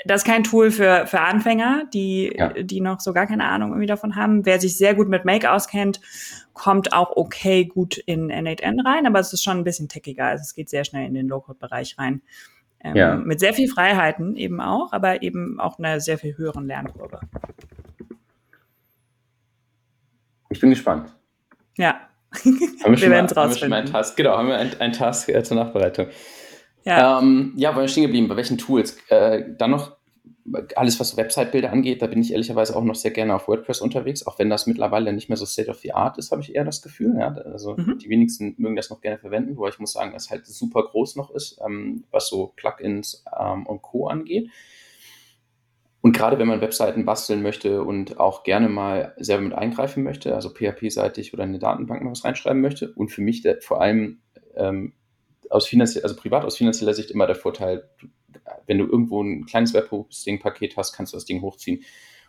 [0.06, 2.50] das ist kein Tool für, für Anfänger, die, ja.
[2.50, 4.46] die noch so gar keine Ahnung irgendwie davon haben.
[4.46, 6.00] Wer sich sehr gut mit Make auskennt,
[6.54, 10.26] kommt auch okay gut in N8N rein, aber es ist schon ein bisschen techiger.
[10.26, 12.22] Also es geht sehr schnell in den Low-Code-Bereich rein.
[12.82, 13.16] Ähm, ja.
[13.16, 17.20] Mit sehr viel Freiheiten eben auch, aber eben auch einer sehr viel höheren Lernkurve.
[20.50, 21.12] Ich bin gespannt.
[21.78, 22.00] Ja.
[22.44, 23.78] Haben wir, wir werden es rausfinden.
[23.78, 26.08] Haben wir Task, genau, haben wir einen, einen Task äh, zur Nachbereitung.
[26.86, 28.28] Ja, ähm, ja wo wir stehen geblieben?
[28.28, 28.98] Bei welchen Tools?
[29.10, 29.98] Äh, dann noch
[30.76, 34.28] alles, was Website-Bilder angeht, da bin ich ehrlicherweise auch noch sehr gerne auf WordPress unterwegs,
[34.28, 36.64] auch wenn das mittlerweile nicht mehr so State of the Art ist, habe ich eher
[36.64, 37.16] das Gefühl.
[37.18, 37.34] Ja?
[37.34, 37.98] Also mhm.
[37.98, 40.84] die wenigsten mögen das noch gerne verwenden, wo ich muss sagen, dass es halt super
[40.84, 44.08] groß noch ist, ähm, was so Plugins ähm, und Co.
[44.08, 44.50] angeht.
[46.02, 50.36] Und gerade wenn man Webseiten basteln möchte und auch gerne mal selber mit eingreifen möchte,
[50.36, 54.20] also PHP-seitig oder in eine Datenbank mal was reinschreiben möchte und für mich vor allem
[54.56, 54.94] ähm,
[55.50, 57.90] aus also privat aus finanzieller Sicht immer der Vorteil,
[58.68, 61.84] wenn du irgendwo ein kleines Webhosting-Paket hast, kannst du das Ding hochziehen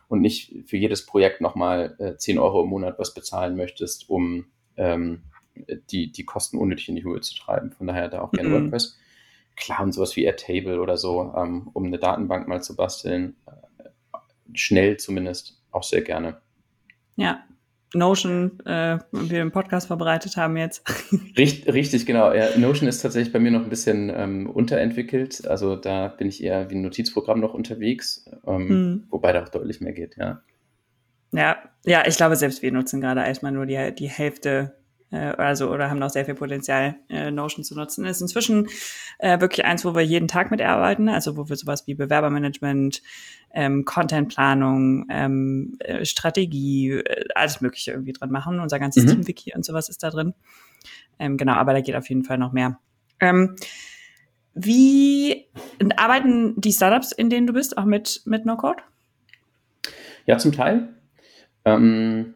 [0.09, 4.47] und nicht für jedes Projekt nochmal äh, 10 Euro im Monat was bezahlen möchtest, um
[4.77, 5.23] ähm,
[5.91, 7.73] die, die Kosten unnötig in die Höhe zu treiben.
[7.73, 8.65] Von daher da auch gerne mhm.
[8.65, 8.99] WordPress.
[9.57, 14.19] Klar, und sowas wie Airtable oder so, ähm, um eine Datenbank mal zu basteln, äh,
[14.53, 16.41] schnell zumindest auch sehr gerne.
[17.17, 17.43] Ja,
[17.95, 20.83] Notion, äh, wir im Podcast verbreitet haben jetzt.
[21.39, 22.33] Richtig, richtig genau.
[22.33, 25.47] Ja, Notion ist tatsächlich bei mir noch ein bisschen ähm, unterentwickelt.
[25.47, 29.05] Also da bin ich eher wie ein Notizprogramm noch unterwegs, ähm, hm.
[29.11, 30.43] wobei da auch deutlich mehr geht, ja.
[31.33, 34.75] Ja, ja, ich glaube, selbst wir nutzen gerade erstmal nur die, die Hälfte
[35.11, 38.05] äh, also oder haben noch sehr viel Potenzial, äh, Notion zu nutzen.
[38.05, 38.69] ist inzwischen
[39.19, 43.03] äh, wirklich eins, wo wir jeden Tag mitarbeiten, also wo wir sowas wie Bewerbermanagement,
[43.53, 48.61] ähm, Contentplanung, ähm, äh, Strategie, äh, alles Mögliche irgendwie drin machen.
[48.61, 49.09] Unser ganzes mhm.
[49.09, 50.35] Team-Wiki und sowas ist da drin.
[51.19, 52.79] Ähm, genau, aber da geht auf jeden Fall noch mehr.
[53.21, 53.57] Ähm,
[54.55, 55.47] wie
[55.97, 58.83] arbeiten die Startups, in denen du bist, auch mit, mit No-Code?
[60.25, 60.89] Ja, zum Teil.
[61.65, 62.35] Ähm,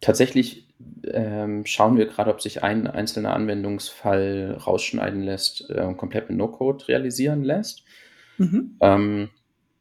[0.00, 0.65] tatsächlich
[1.04, 6.88] ähm, schauen wir gerade, ob sich ein einzelner Anwendungsfall rausschneiden lässt, äh, komplett mit No-Code
[6.88, 7.84] realisieren lässt.
[8.38, 8.76] Mhm.
[8.80, 9.30] Ähm,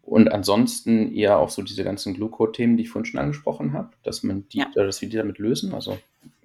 [0.03, 4.23] und ansonsten eher auch so diese ganzen Glue-Code-Themen, die ich vorhin schon angesprochen habe, dass
[4.23, 4.71] man die, ja.
[4.75, 5.97] dass wir die damit lösen, also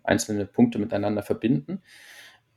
[0.03, 1.83] einzelne Punkte miteinander verbinden.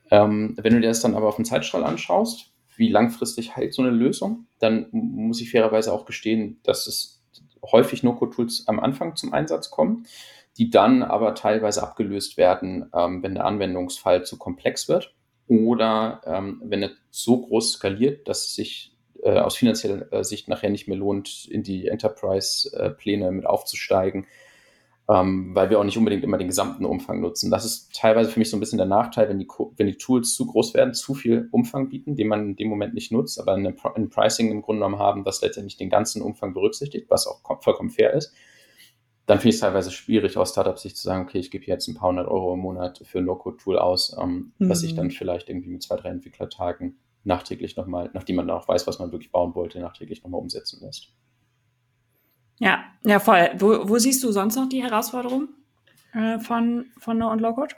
[0.09, 3.81] Ähm, wenn du dir das dann aber auf dem Zeitstrahl anschaust, wie langfristig hält so
[3.81, 7.21] eine Lösung, dann muss ich fairerweise auch gestehen, dass es
[7.61, 10.05] häufig No-Code-Tools am Anfang zum Einsatz kommen
[10.57, 15.13] die dann aber teilweise abgelöst werden, ähm, wenn der Anwendungsfall zu komplex wird
[15.47, 20.47] oder ähm, wenn er so groß skaliert, dass es sich äh, aus finanzieller äh, Sicht
[20.47, 24.27] nachher nicht mehr lohnt, in die Enterprise-Pläne mit aufzusteigen,
[25.09, 27.51] ähm, weil wir auch nicht unbedingt immer den gesamten Umfang nutzen.
[27.51, 30.35] Das ist teilweise für mich so ein bisschen der Nachteil, wenn die, wenn die Tools
[30.35, 33.53] zu groß werden, zu viel Umfang bieten, den man in dem Moment nicht nutzt, aber
[33.53, 37.89] ein Pricing im Grunde genommen haben, das letztendlich den ganzen Umfang berücksichtigt, was auch vollkommen
[37.89, 38.33] fair ist
[39.25, 41.95] dann finde ich es teilweise schwierig, aus Startup-Sicht zu sagen, okay, ich gebe jetzt ein
[41.95, 44.69] paar hundert Euro im Monat für ein No-Code-Tool aus, ähm, mhm.
[44.69, 48.67] was ich dann vielleicht irgendwie mit zwei, drei Entwicklertagen nachträglich nochmal, nachdem man dann auch
[48.67, 51.13] weiß, was man wirklich bauen wollte, nachträglich nochmal umsetzen lässt.
[52.59, 53.49] Ja, ja, voll.
[53.57, 55.47] Wo, wo siehst du sonst noch die Herausforderung
[56.13, 57.75] äh, von, von No- und Low-Code?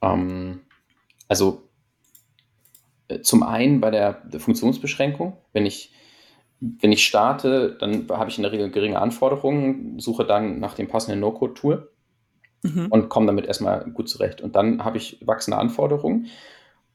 [0.00, 0.60] Ähm,
[1.26, 1.68] also
[3.08, 5.92] äh, zum einen bei der, der Funktionsbeschränkung, wenn ich
[6.60, 10.88] wenn ich starte, dann habe ich in der Regel geringe Anforderungen, suche dann nach dem
[10.88, 11.90] passenden No-Code-Tool
[12.62, 12.86] mhm.
[12.90, 14.40] und komme damit erstmal gut zurecht.
[14.40, 16.26] Und dann habe ich wachsende Anforderungen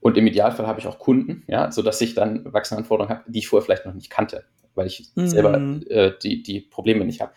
[0.02, 3.40] und im Idealfall habe ich auch Kunden, ja, sodass ich dann wachsende Anforderungen habe, die
[3.40, 4.44] ich vorher vielleicht noch nicht kannte,
[4.76, 5.28] weil ich mhm.
[5.28, 5.58] selber
[5.90, 7.32] äh, die, die Probleme nicht habe.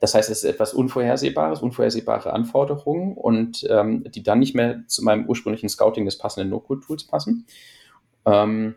[0.00, 5.04] Das heißt, es ist etwas Unvorhersehbares, unvorhersehbare Anforderungen und ähm, die dann nicht mehr zu
[5.04, 7.46] meinem ursprünglichen Scouting des passenden No-Code-Tools passen.
[8.26, 8.76] Ähm,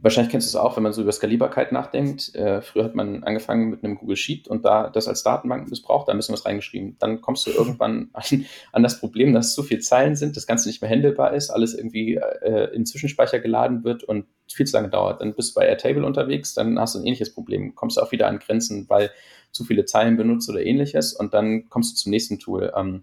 [0.00, 2.32] Wahrscheinlich kennst du es auch, wenn man so über Skalierbarkeit nachdenkt.
[2.36, 6.06] Äh, früher hat man angefangen mit einem Google Sheet und da das als Datenbank missbraucht,
[6.06, 6.96] da müssen wir es reingeschrieben.
[7.00, 10.68] Dann kommst du irgendwann an, an, das Problem, dass zu viele Zeilen sind, das Ganze
[10.68, 14.88] nicht mehr handelbar ist, alles irgendwie äh, in Zwischenspeicher geladen wird und viel zu lange
[14.88, 15.20] dauert.
[15.20, 17.74] Dann bist du bei Airtable unterwegs, dann hast du ein ähnliches Problem.
[17.74, 19.10] Kommst du auch wieder an Grenzen, weil
[19.50, 22.72] zu viele Zeilen benutzt oder ähnliches und dann kommst du zum nächsten Tool.
[22.76, 23.02] Ähm,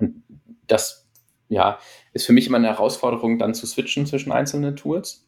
[0.00, 0.24] und
[0.66, 1.08] das
[1.48, 1.78] ja,
[2.12, 5.27] ist für mich immer eine Herausforderung, dann zu switchen zwischen einzelnen Tools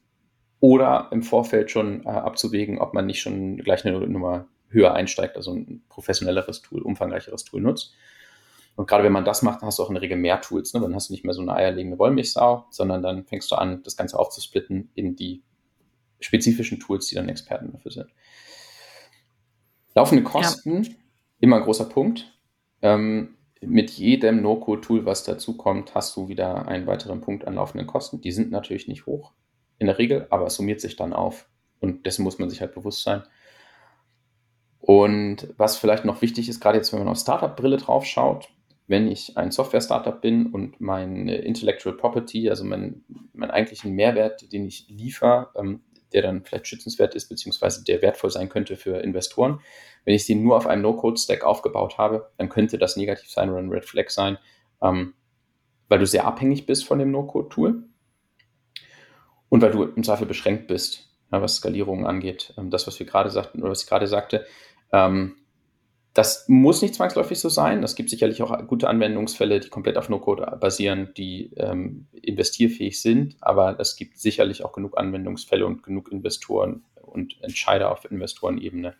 [0.61, 5.37] oder im Vorfeld schon äh, abzuwägen, ob man nicht schon gleich eine Nummer höher einsteigt,
[5.37, 7.95] also ein professionelleres Tool, umfangreicheres Tool nutzt.
[8.77, 10.73] Und gerade wenn man das macht, dann hast du auch in der Regel mehr Tools.
[10.75, 10.81] Ne?
[10.81, 13.97] Dann hast du nicht mehr so eine eierlegende Wollmilchsau, sondern dann fängst du an, das
[13.97, 15.43] Ganze aufzusplitten in die
[16.21, 18.07] spezifischen Tools, die dann Experten dafür sind.
[19.95, 20.91] Laufende Kosten, ja.
[21.41, 22.33] immer ein großer Punkt.
[22.81, 27.87] Ähm, mit jedem No-Code-Tool, was dazu kommt, hast du wieder einen weiteren Punkt an laufenden
[27.87, 28.21] Kosten.
[28.21, 29.33] Die sind natürlich nicht hoch
[29.81, 31.49] in der Regel, aber es summiert sich dann auf.
[31.81, 33.23] Und dessen muss man sich halt bewusst sein.
[34.79, 38.49] Und was vielleicht noch wichtig ist, gerade jetzt, wenn man auf Startup-Brille drauf schaut,
[38.87, 44.67] wenn ich ein Software-Startup bin und meine Intellectual Property, also mein, meinen eigentlichen Mehrwert, den
[44.67, 49.61] ich liefere, ähm, der dann vielleicht schützenswert ist, beziehungsweise der wertvoll sein könnte für Investoren,
[50.05, 53.61] wenn ich sie nur auf einem No-Code-Stack aufgebaut habe, dann könnte das negativ sein oder
[53.61, 54.39] ein Red Flag sein,
[54.83, 55.15] ähm,
[55.89, 57.90] weil du sehr abhängig bist von dem No-Code-Tool
[59.51, 62.55] und weil du im Zweifel beschränkt bist, ja, was Skalierungen angeht.
[62.57, 64.47] Ähm, das, was wir gerade sagten oder was ich gerade sagte,
[64.93, 65.37] ähm,
[66.15, 67.85] das muss nicht zwangsläufig so sein.
[67.85, 73.37] Es gibt sicherlich auch gute Anwendungsfälle, die komplett auf No-Code basieren, die ähm, investierfähig sind,
[73.41, 78.95] aber es gibt sicherlich auch genug Anwendungsfälle und genug Investoren und Entscheider auf Investorenebene,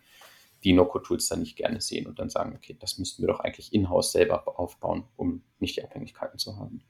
[0.63, 3.73] die No-Code-Tools dann nicht gerne sehen und dann sagen, okay, das müssten wir doch eigentlich
[3.73, 6.81] in-house selber aufbauen, um nicht die Abhängigkeiten zu haben.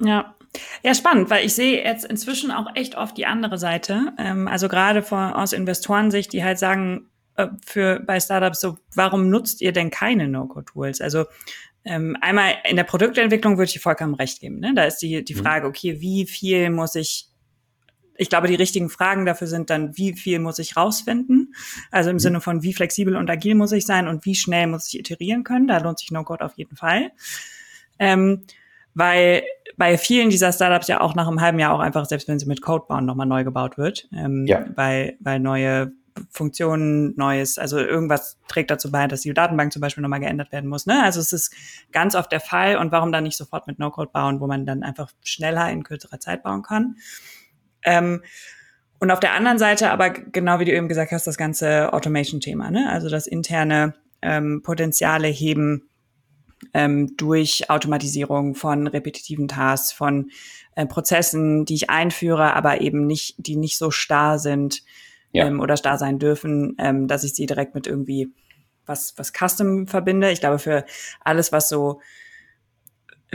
[0.00, 0.34] Ja,
[0.82, 4.12] ja, spannend, weil ich sehe jetzt inzwischen auch echt oft die andere Seite.
[4.18, 9.30] Ähm, also gerade von, aus Investorensicht, die halt sagen, äh, für bei Startups so, warum
[9.30, 11.00] nutzt ihr denn keine No-Code-Tools?
[11.00, 11.26] Also
[11.84, 14.58] ähm, einmal in der Produktentwicklung würde ich vollkommen recht geben.
[14.58, 14.72] Ne?
[14.74, 15.38] Da ist die, die mhm.
[15.38, 17.26] Frage, okay, wie viel muss ich
[18.16, 21.54] ich glaube, die richtigen Fragen dafür sind dann, wie viel muss ich rausfinden?
[21.90, 22.20] Also im mhm.
[22.20, 25.42] Sinne von, wie flexibel und agil muss ich sein und wie schnell muss ich iterieren
[25.42, 25.66] können?
[25.66, 27.12] Da lohnt sich No-Code auf jeden Fall.
[27.98, 28.44] Ähm,
[28.94, 29.42] weil
[29.76, 32.46] bei vielen dieser Startups ja auch nach einem halben Jahr auch einfach, selbst wenn sie
[32.46, 34.08] mit Code bauen, nochmal neu gebaut wird.
[34.14, 34.64] Ähm, ja.
[34.74, 35.92] weil, weil neue
[36.30, 40.68] Funktionen, Neues, also irgendwas trägt dazu bei, dass die Datenbank zum Beispiel nochmal geändert werden
[40.68, 40.86] muss.
[40.86, 41.02] Ne?
[41.02, 41.54] Also es ist
[41.92, 44.82] ganz oft der Fall und warum dann nicht sofort mit No-Code bauen, wo man dann
[44.82, 46.96] einfach schneller in kürzerer Zeit bauen kann.
[47.82, 48.22] Ähm,
[48.98, 52.70] und auf der anderen Seite aber genau wie du eben gesagt hast, das ganze Automation-Thema,
[52.70, 52.90] ne?
[52.90, 55.89] also das interne ähm, Potenziale heben
[56.74, 60.30] ähm, durch Automatisierung von repetitiven Tasks, von
[60.74, 64.82] äh, Prozessen, die ich einführe, aber eben nicht, die nicht so starr sind,
[65.32, 65.46] ja.
[65.46, 68.32] ähm, oder starr sein dürfen, ähm, dass ich sie direkt mit irgendwie
[68.86, 70.30] was, was Custom verbinde.
[70.30, 70.84] Ich glaube, für
[71.20, 72.00] alles, was so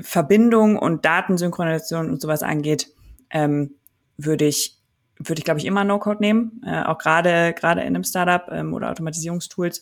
[0.01, 2.89] Verbindung und Datensynchronisation und sowas angeht,
[3.29, 3.75] ähm,
[4.17, 4.77] würde ich
[5.17, 8.73] würde ich glaube ich immer No-Code nehmen, äh, auch gerade gerade in einem Startup ähm,
[8.73, 9.79] oder Automatisierungstools.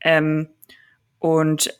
[0.00, 0.48] Ähm,
[1.20, 1.72] und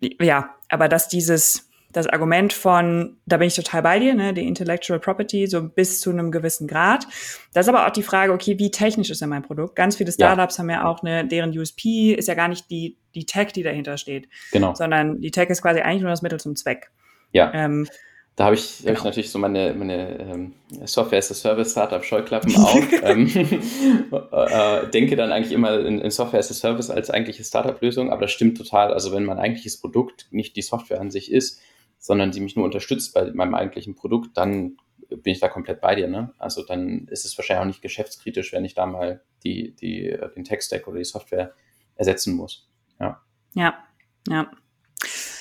[0.00, 4.46] ja, aber dass dieses das Argument von, da bin ich total bei dir, ne, die
[4.46, 7.06] Intellectual Property, so bis zu einem gewissen Grad.
[7.52, 9.74] Das ist aber auch die Frage, okay, wie technisch ist denn mein Produkt?
[9.74, 10.62] Ganz viele Startups ja.
[10.62, 13.96] haben ja auch eine, deren USP ist ja gar nicht die, die Tech, die dahinter
[13.96, 14.28] steht.
[14.52, 14.74] Genau.
[14.74, 16.92] Sondern die Tech ist quasi eigentlich nur das Mittel zum Zweck.
[17.32, 17.52] Ja.
[17.52, 17.88] Ähm,
[18.36, 18.90] da habe ich, genau.
[18.90, 20.54] hab ich natürlich so meine, meine ähm,
[20.86, 22.92] Software as a Service Startup Scheuklappen auf.
[23.02, 23.26] ähm,
[24.32, 28.22] äh, denke dann eigentlich immer in, in, Software as a Service als eigentliche Startup-Lösung, aber
[28.22, 28.94] das stimmt total.
[28.94, 31.60] Also wenn mein eigentliches Produkt nicht die Software an sich ist,
[31.98, 35.94] sondern sie mich nur unterstützt bei meinem eigentlichen Produkt, dann bin ich da komplett bei
[35.94, 36.08] dir.
[36.08, 36.32] Ne?
[36.38, 40.44] Also dann ist es wahrscheinlich auch nicht geschäftskritisch, wenn ich da mal die, die, den
[40.44, 41.52] Tech-Stack oder die Software
[41.96, 42.68] ersetzen muss.
[42.98, 43.20] Ja,
[43.54, 43.84] ja.
[44.28, 44.50] ja.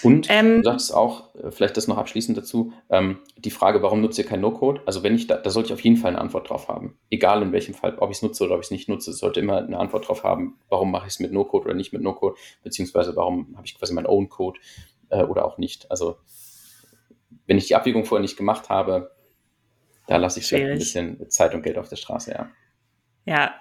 [0.04, 4.02] Und ähm, du sagst auch, äh, vielleicht das noch abschließend dazu, ähm, die Frage, warum
[4.02, 4.82] nutzt ihr kein No-Code?
[4.86, 6.98] Also wenn ich da, da sollte ich auf jeden Fall eine Antwort drauf haben.
[7.10, 9.40] Egal in welchem Fall, ob ich es nutze oder ob ich es nicht nutze, sollte
[9.40, 12.36] immer eine Antwort drauf haben, warum mache ich es mit No-Code oder nicht mit No-Code,
[12.64, 14.60] beziehungsweise warum habe ich quasi meinen Own-Code
[15.10, 15.90] äh, oder auch nicht.
[15.92, 16.18] Also
[17.46, 19.12] wenn ich die Abwägung vorher nicht gemacht habe,
[20.08, 22.50] da lasse ich vielleicht ein bisschen Zeit und Geld auf der Straße, ja.
[23.26, 23.54] Ja.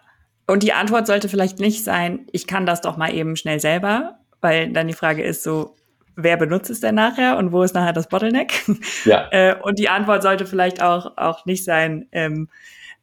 [0.47, 4.19] Und die Antwort sollte vielleicht nicht sein, ich kann das doch mal eben schnell selber,
[4.41, 5.75] weil dann die Frage ist so,
[6.21, 8.65] wer benutzt es denn nachher und wo ist nachher das Bottleneck?
[9.05, 9.29] Ja.
[9.31, 12.49] äh, und die Antwort sollte vielleicht auch, auch nicht sein, ähm,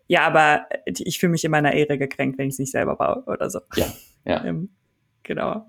[0.08, 3.24] ja, aber ich fühle mich in meiner Ehre gekränkt, wenn ich es nicht selber baue
[3.26, 3.62] oder so.
[3.76, 3.86] Ja,
[4.26, 4.46] ja.
[4.46, 4.70] Ähm,
[5.24, 5.66] genau.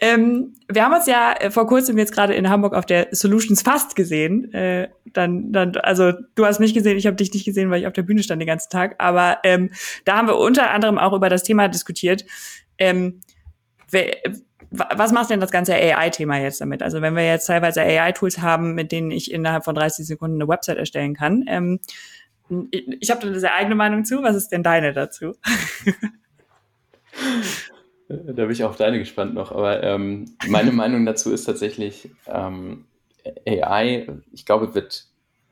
[0.00, 3.62] Ähm, wir haben uns ja äh, vor kurzem jetzt gerade in Hamburg auf der Solutions
[3.62, 4.52] Fast gesehen.
[4.52, 7.86] Äh, dann, dann, also du hast mich gesehen, ich habe dich nicht gesehen, weil ich
[7.88, 8.94] auf der Bühne stand den ganzen Tag.
[8.98, 9.70] Aber ähm,
[10.04, 12.24] da haben wir unter anderem auch über das Thema diskutiert.
[12.78, 13.20] Ähm,
[14.70, 16.82] was macht denn das ganze AI-Thema jetzt damit?
[16.82, 20.48] Also wenn wir jetzt teilweise AI-Tools haben, mit denen ich innerhalb von 30 Sekunden eine
[20.48, 21.80] Website erstellen kann, ähm,
[23.00, 24.22] ich habe da eine sehr eigene Meinung zu.
[24.22, 25.34] Was ist denn deine dazu?
[28.08, 29.52] Da bin ich auf deine gespannt noch.
[29.52, 32.86] Aber ähm, meine Meinung dazu ist tatsächlich, ähm,
[33.46, 35.04] AI, ich glaube, wird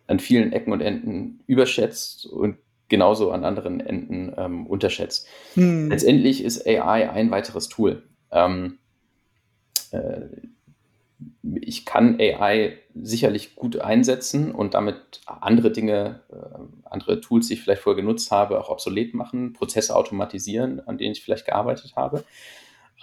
[0.06, 2.56] an vielen Ecken und Enden überschätzt und
[2.88, 5.26] genauso an anderen Enden ähm, unterschätzt.
[5.54, 5.90] Hm.
[5.90, 8.04] Letztendlich ist AI ein weiteres Tool.
[8.30, 8.85] Ähm, äh,
[11.60, 17.62] ich kann AI sicherlich gut einsetzen und damit andere Dinge, äh, andere Tools, die ich
[17.62, 22.24] vielleicht vorher genutzt habe, auch obsolet machen, Prozesse automatisieren, an denen ich vielleicht gearbeitet habe.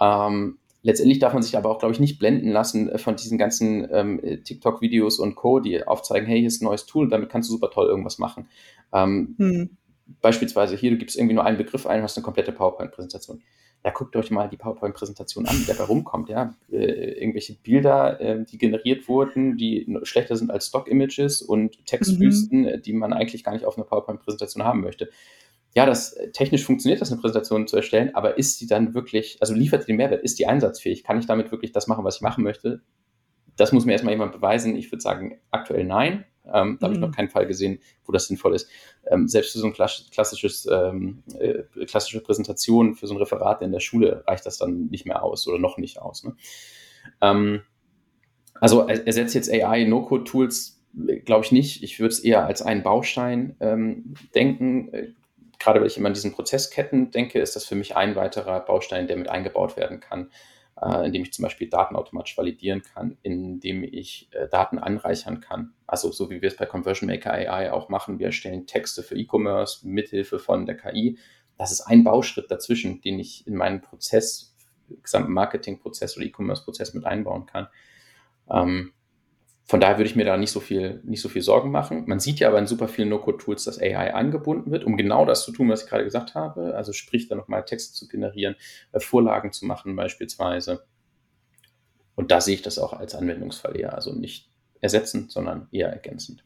[0.00, 3.38] Ähm, letztendlich darf man sich aber auch, glaube ich, nicht blenden lassen äh, von diesen
[3.38, 7.48] ganzen ähm, TikTok-Videos und Co., die aufzeigen, hey, hier ist ein neues Tool, damit kannst
[7.48, 8.48] du super toll irgendwas machen.
[8.92, 9.76] Ähm, hm.
[10.20, 13.42] Beispielsweise hier, du gibst irgendwie nur einen Begriff ein, hast eine komplette PowerPoint-Präsentation
[13.84, 16.54] ja, guckt euch mal die PowerPoint-Präsentation an, die dabei rumkommt, ja.
[16.72, 22.82] Äh, irgendwelche Bilder, äh, die generiert wurden, die schlechter sind als Stock-Images und Textwüsten, mhm.
[22.82, 25.10] die man eigentlich gar nicht auf einer PowerPoint-Präsentation haben möchte.
[25.74, 29.36] Ja, das äh, technisch funktioniert das, eine Präsentation zu erstellen, aber ist die dann wirklich,
[29.42, 31.04] also liefert die den Mehrwert, ist die einsatzfähig?
[31.04, 32.80] Kann ich damit wirklich das machen, was ich machen möchte?
[33.56, 34.76] Das muss mir erstmal jemand beweisen.
[34.76, 36.24] Ich würde sagen, aktuell nein.
[36.52, 37.14] Ähm, da habe ich noch mhm.
[37.14, 38.68] keinen Fall gesehen, wo das sinnvoll ist.
[39.06, 43.72] Ähm, selbst für so ein klassisches, ähm, äh, klassische Präsentation, für so ein Referat in
[43.72, 46.24] der Schule reicht das dann nicht mehr aus oder noch nicht aus.
[46.24, 46.36] Ne?
[47.20, 47.62] Ähm,
[48.60, 50.80] also ersetzt jetzt AI No-Code-Tools,
[51.24, 51.82] glaube ich nicht.
[51.82, 54.92] Ich würde es eher als einen Baustein ähm, denken.
[54.92, 55.08] Äh,
[55.58, 59.06] gerade wenn ich immer an diesen Prozessketten denke, ist das für mich ein weiterer Baustein,
[59.06, 60.28] der mit eingebaut werden kann
[60.80, 65.72] äh, indem ich zum Beispiel Daten automatisch validieren kann, indem ich äh, Daten anreichern kann.
[65.86, 68.18] Also so wie wir es bei Conversion Maker AI auch machen.
[68.18, 71.18] Wir erstellen Texte für E-Commerce mithilfe von der KI.
[71.56, 74.56] Das ist ein Bauschritt dazwischen, den ich in meinen Prozess,
[75.02, 77.68] gesamten Marketingprozess oder E-Commerce-Prozess mit einbauen kann.
[78.50, 78.92] Ähm,
[79.66, 82.04] von daher würde ich mir da nicht so viel, nicht so viel Sorgen machen.
[82.06, 85.44] Man sieht ja aber in super vielen No-Code-Tools, dass AI angebunden wird, um genau das
[85.44, 86.74] zu tun, was ich gerade gesagt habe.
[86.74, 88.56] Also sprich, da nochmal Texte zu generieren,
[88.92, 90.84] äh, Vorlagen zu machen beispielsweise.
[92.14, 93.94] Und da sehe ich das auch als Anwendungsfall eher.
[93.94, 94.50] Also nicht
[94.82, 96.44] ersetzend, sondern eher ergänzend.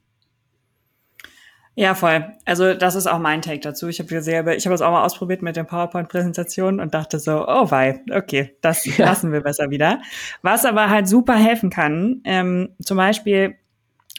[1.79, 2.35] Ja, voll.
[2.45, 3.87] Also das ist auch mein Take dazu.
[3.87, 7.47] Ich habe selber, ich habe es auch mal ausprobiert mit den PowerPoint-Präsentationen und dachte so,
[7.47, 9.07] oh wei, okay, das ja.
[9.07, 10.03] lassen wir besser wieder.
[10.43, 13.55] Was aber halt super helfen kann, ähm, zum Beispiel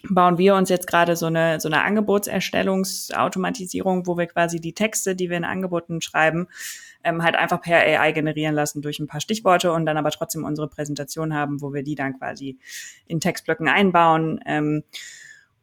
[0.10, 5.18] bauen wir uns jetzt gerade so eine, so eine Angebotserstellungsautomatisierung, wo wir quasi die Texte,
[5.18, 6.48] die wir in Angeboten schreiben,
[7.04, 10.46] ähm, halt einfach per AI generieren lassen durch ein paar Stichworte und dann aber trotzdem
[10.46, 12.58] unsere Präsentation haben, wo wir die dann quasi
[13.06, 14.40] in Textblöcken einbauen.
[14.46, 14.86] Ähm,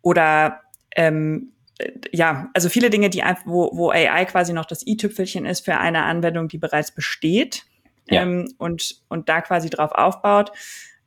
[0.02, 0.60] oder
[0.94, 1.52] ähm,
[2.12, 6.04] ja, also viele Dinge, die wo, wo AI quasi noch das i-Tüpfelchen ist für eine
[6.04, 7.64] Anwendung, die bereits besteht
[8.08, 8.22] ja.
[8.22, 10.52] ähm, und, und da quasi drauf aufbaut.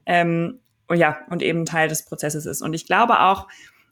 [0.06, 2.62] Ähm, und ja, und eben Teil des Prozesses ist.
[2.62, 3.48] Und ich glaube auch,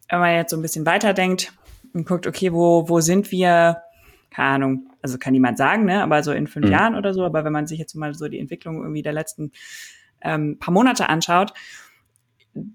[0.09, 1.53] wenn man jetzt so ein bisschen weiterdenkt
[1.93, 3.83] und guckt, okay, wo, wo sind wir,
[4.31, 6.71] keine Ahnung, also kann niemand sagen, ne, aber so in fünf mhm.
[6.71, 9.51] Jahren oder so, aber wenn man sich jetzt mal so die Entwicklung irgendwie der letzten
[10.21, 11.53] ähm, paar Monate anschaut,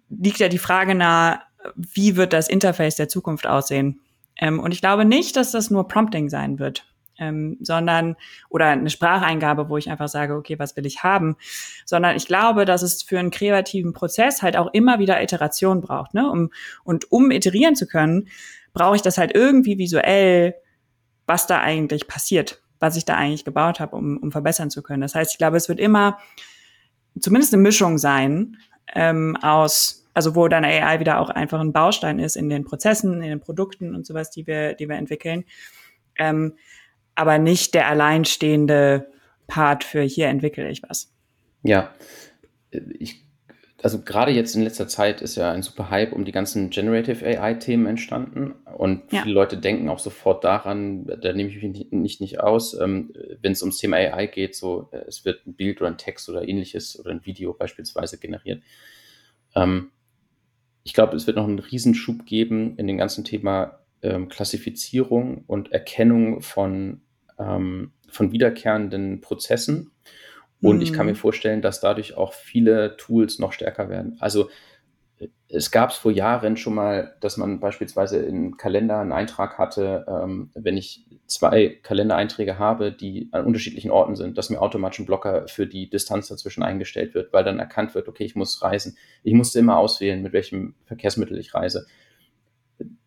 [0.08, 1.40] liegt ja die Frage nahe,
[1.74, 4.00] wie wird das Interface der Zukunft aussehen?
[4.36, 6.84] Ähm, und ich glaube nicht, dass das nur Prompting sein wird,
[7.18, 8.16] ähm, sondern
[8.48, 11.36] oder eine Spracheingabe, wo ich einfach sage, okay, was will ich haben,
[11.84, 16.14] sondern ich glaube, dass es für einen kreativen Prozess halt auch immer wieder Iteration braucht,
[16.14, 16.28] ne?
[16.30, 16.50] Um,
[16.84, 18.28] und um iterieren zu können,
[18.72, 20.54] brauche ich das halt irgendwie visuell,
[21.26, 25.02] was da eigentlich passiert, was ich da eigentlich gebaut habe, um, um verbessern zu können.
[25.02, 26.18] Das heißt, ich glaube, es wird immer
[27.20, 28.56] zumindest eine Mischung sein
[28.94, 33.14] ähm, aus also wo dann AI wieder auch einfach ein Baustein ist in den Prozessen,
[33.22, 35.44] in den Produkten und sowas, die wir, die wir entwickeln.
[36.18, 36.54] Ähm,
[37.14, 39.10] aber nicht der alleinstehende
[39.46, 41.12] Part für hier entwickle ich was.
[41.62, 41.94] Ja,
[42.98, 43.24] ich,
[43.82, 47.24] also gerade jetzt in letzter Zeit ist ja ein super Hype um die ganzen Generative
[47.24, 49.22] AI-Themen entstanden und ja.
[49.22, 53.12] viele Leute denken auch sofort daran, da nehme ich mich nicht, nicht, nicht aus, ähm,
[53.40, 56.28] wenn es ums Thema AI geht, so äh, es wird ein Bild oder ein Text
[56.28, 58.62] oder ähnliches oder ein Video beispielsweise generiert.
[59.54, 59.90] Ähm,
[60.84, 65.72] ich glaube, es wird noch einen Riesenschub geben in dem ganzen Thema ähm, Klassifizierung und
[65.72, 67.02] Erkennung von,
[67.38, 69.92] ähm, von wiederkehrenden Prozessen.
[70.60, 70.82] Und mhm.
[70.82, 71.16] ich kann mir mhm.
[71.16, 74.16] vorstellen, dass dadurch auch viele Tools noch stärker werden.
[74.20, 74.50] Also
[75.48, 80.06] es gab es vor Jahren schon mal, dass man beispielsweise im Kalender einen Eintrag hatte,
[80.08, 85.06] ähm, wenn ich zwei Kalendereinträge habe, die an unterschiedlichen Orten sind, dass mir automatisch ein
[85.06, 88.96] Blocker für die Distanz dazwischen eingestellt wird, weil dann erkannt wird, okay, ich muss reisen.
[89.22, 91.86] Ich musste immer auswählen, mit welchem Verkehrsmittel ich reise.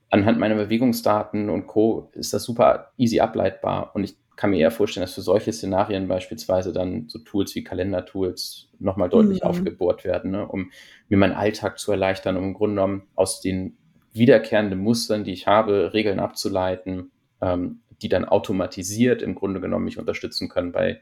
[0.09, 2.09] Anhand meiner Bewegungsdaten und Co.
[2.13, 6.07] ist das super easy ableitbar und ich kann mir eher vorstellen, dass für solche Szenarien
[6.07, 9.47] beispielsweise dann so Tools wie Kalendertools nochmal deutlich mhm.
[9.47, 10.71] aufgebohrt werden, ne, um
[11.07, 13.77] mir meinen Alltag zu erleichtern, um im Grunde genommen aus den
[14.13, 17.11] wiederkehrenden Mustern, die ich habe, Regeln abzuleiten,
[17.41, 21.01] ähm, die dann automatisiert im Grunde genommen mich unterstützen können bei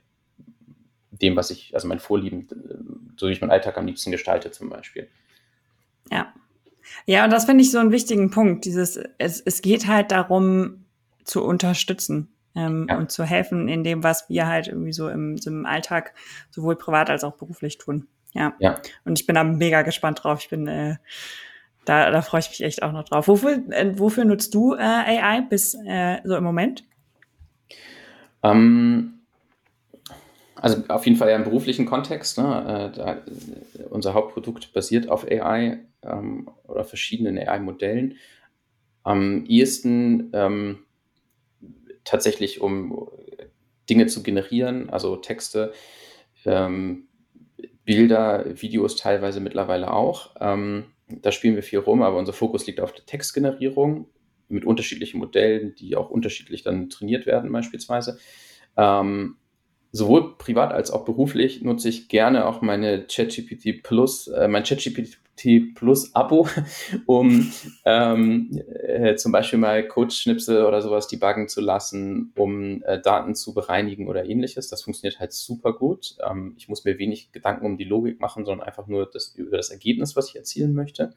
[1.12, 2.48] dem, was ich, also mein Vorlieben,
[3.18, 5.08] so wie ich meinen Alltag am liebsten gestalte zum Beispiel.
[6.12, 6.34] Ja.
[7.06, 8.66] Ja, und das finde ich so einen wichtigen Punkt.
[8.66, 10.86] Dieses, es, es geht halt darum,
[11.24, 12.98] zu unterstützen ähm, ja.
[12.98, 16.14] und zu helfen in dem, was wir halt irgendwie so im, so im Alltag
[16.50, 18.08] sowohl privat als auch beruflich tun.
[18.34, 18.54] Ja.
[18.60, 18.80] ja.
[19.06, 20.40] Und ich bin da mega gespannt drauf.
[20.42, 20.96] Ich bin äh,
[21.86, 23.28] da, da freue ich mich echt auch noch drauf.
[23.28, 26.84] Wofür, äh, wofür nutzt du äh, AI bis äh, so im Moment?
[28.42, 29.20] Ähm,
[30.56, 32.38] also auf jeden Fall ja im beruflichen Kontext.
[32.38, 32.92] Ne?
[32.94, 33.18] Äh, da,
[33.90, 38.16] unser Hauptprodukt basiert auf AI ähm, oder verschiedenen AI-Modellen.
[39.04, 40.80] Am ehesten ähm,
[42.04, 43.08] tatsächlich, um
[43.90, 45.74] Dinge zu generieren, also Texte,
[46.46, 47.08] ähm,
[47.86, 50.36] Bilder, Videos teilweise mittlerweile auch.
[50.40, 54.08] Ähm, da spielen wir viel rum, aber unser Fokus liegt auf der Textgenerierung
[54.48, 58.20] mit unterschiedlichen Modellen, die auch unterschiedlich dann trainiert werden beispielsweise.
[58.78, 59.38] Ähm,
[59.94, 65.76] sowohl privat als auch beruflich nutze ich gerne auch meine ChatGPT Plus, äh, mein ChatGPT
[65.76, 66.48] Plus Abo,
[67.06, 67.52] um
[67.86, 73.54] ähm, äh, zum Beispiel mal Code-Schnipsel oder sowas debuggen zu lassen, um äh, Daten zu
[73.54, 74.68] bereinigen oder ähnliches.
[74.68, 76.16] Das funktioniert halt super gut.
[76.28, 79.58] Ähm, ich muss mir wenig Gedanken um die Logik machen, sondern einfach nur das, über
[79.58, 81.14] das Ergebnis, was ich erzielen möchte.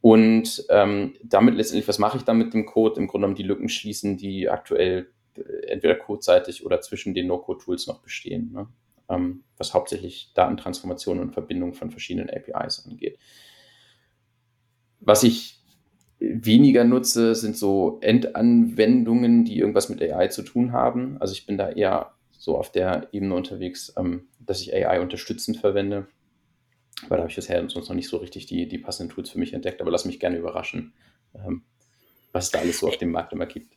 [0.00, 2.98] Und ähm, damit letztendlich, was mache ich dann mit dem Code?
[2.98, 5.08] Im Grunde genommen die Lücken schließen, die aktuell
[5.66, 8.52] entweder codeseitig oder zwischen den No-Code-Tools noch bestehen.
[8.52, 8.68] Ne?
[9.12, 13.18] ähm, was hauptsächlich Datentransformation und Verbindung von verschiedenen APIs angeht.
[15.00, 15.60] Was ich
[16.18, 21.16] weniger nutze, sind so Endanwendungen, die irgendwas mit AI zu tun haben.
[21.20, 25.58] Also ich bin da eher so auf der Ebene unterwegs, ähm, dass ich AI unterstützend
[25.58, 26.06] verwende.
[27.08, 29.38] Weil da habe ich bisher sonst noch nicht so richtig die, die passenden Tools für
[29.38, 30.92] mich entdeckt, aber lass mich gerne überraschen,
[31.34, 31.62] ähm,
[32.30, 33.76] was es da alles so auf dem Markt immer gibt.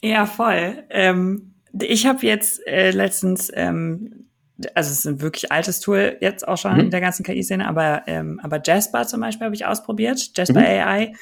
[0.00, 0.84] Ja, voll.
[0.90, 4.26] Ähm, ich habe jetzt äh, letztens, ähm,
[4.74, 6.80] also es ist ein wirklich altes Tool jetzt auch schon mhm.
[6.80, 10.66] in der ganzen KI-Szene, aber, ähm, aber Jasper zum Beispiel habe ich ausprobiert, Jasper mhm.
[10.66, 11.12] AI,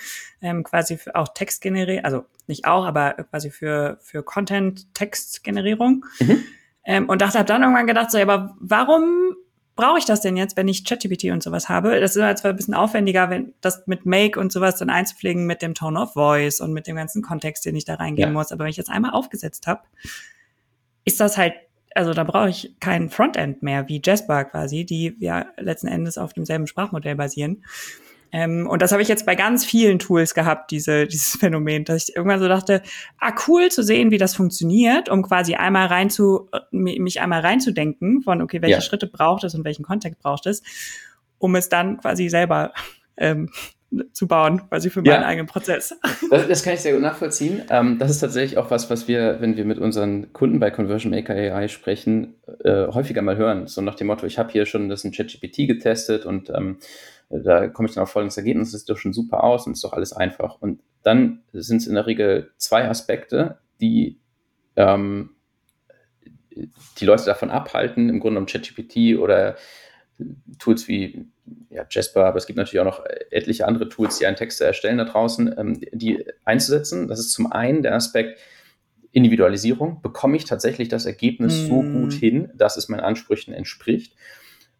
[0.43, 6.05] ähm, quasi für auch Textgenerierung, also nicht auch, aber quasi für, für Content-Textgenerierung.
[6.20, 6.45] Mhm.
[6.89, 9.35] Ähm, und dachte, habe dann irgendwann gedacht, so, aber warum
[9.77, 12.01] brauche ich das denn jetzt, wenn ich ChatGPT und sowas habe?
[12.01, 15.47] Das ist halt zwar ein bisschen aufwendiger, wenn das mit Make und sowas dann einzupflegen
[15.47, 18.39] mit dem Tone of Voice und mit dem ganzen Kontext, den ich da reingeben ja.
[18.39, 18.51] muss.
[18.51, 19.83] Aber wenn ich jetzt einmal aufgesetzt habe,
[21.05, 21.55] ist das halt,
[21.95, 26.33] also da brauche ich kein Frontend mehr wie Jasper quasi, die ja letzten Endes auf
[26.33, 27.62] demselben Sprachmodell basieren.
[28.37, 32.07] Ähm, und das habe ich jetzt bei ganz vielen Tools gehabt, diese, dieses Phänomen, dass
[32.07, 32.82] ich irgendwann so dachte,
[33.18, 38.20] ah, cool zu sehen, wie das funktioniert, um quasi einmal rein zu, mich einmal reinzudenken
[38.20, 38.80] von, okay, welche ja.
[38.82, 40.62] Schritte braucht es und welchen Kontext braucht es,
[41.39, 42.74] um es dann quasi selber
[43.16, 43.49] ähm,
[44.12, 45.95] zu bauen, quasi für meinen ja, eigenen Prozess.
[46.28, 47.62] Das, das, kann ich sehr gut nachvollziehen.
[47.70, 51.12] Ähm, das ist tatsächlich auch was, was wir, wenn wir mit unseren Kunden bei Conversion
[51.12, 52.34] Maker AI sprechen,
[52.64, 53.68] äh, häufiger mal hören.
[53.68, 56.78] So nach dem Motto, ich habe hier schon das in ChatGPT getestet und ähm,
[57.29, 59.85] da komme ich dann auf folgendes Ergebnis, das sieht doch schon super aus und ist
[59.85, 60.61] doch alles einfach.
[60.61, 64.20] Und dann sind es in der Regel zwei Aspekte, die
[64.77, 65.31] ähm,
[66.99, 69.57] die Leute davon abhalten, im Grunde um ChatGPT oder
[70.59, 71.27] Tools wie
[71.70, 74.99] ja, Jasper, aber es gibt natürlich auch noch etliche andere Tools, die einen Text erstellen
[74.99, 77.09] da draußen, ähm, die einzusetzen.
[77.09, 78.39] Das ist zum einen der Aspekt
[79.12, 80.01] Individualisierung.
[80.03, 81.66] Bekomme ich tatsächlich das Ergebnis mm.
[81.66, 84.14] so gut hin, dass es meinen Ansprüchen entspricht?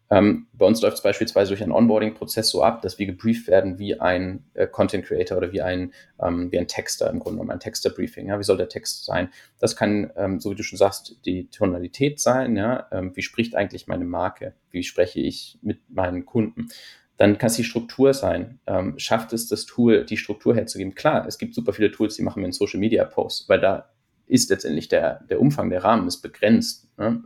[0.09, 3.77] Ähm, bei uns läuft es beispielsweise durch einen Onboarding-Prozess so ab, dass wir gebrieft werden
[3.77, 7.51] wie ein äh, Content Creator oder wie ein, ähm, wie ein Texter im Grunde genommen,
[7.51, 8.27] ein Texter-Briefing.
[8.27, 8.39] Ja?
[8.39, 9.29] Wie soll der Text sein?
[9.59, 12.55] Das kann, ähm, so wie du schon sagst, die Tonalität sein.
[12.55, 12.87] Ja?
[12.91, 14.53] Ähm, wie spricht eigentlich meine Marke?
[14.71, 16.69] Wie spreche ich mit meinen Kunden?
[17.17, 18.59] Dann kann es die Struktur sein.
[18.67, 20.95] Ähm, schafft es das Tool, die Struktur herzugeben?
[20.95, 23.89] Klar, es gibt super viele Tools, die machen wir in Social Media Posts, weil da
[24.27, 26.87] ist letztendlich der, der Umfang, der Rahmen ist begrenzt.
[26.97, 27.23] Ne?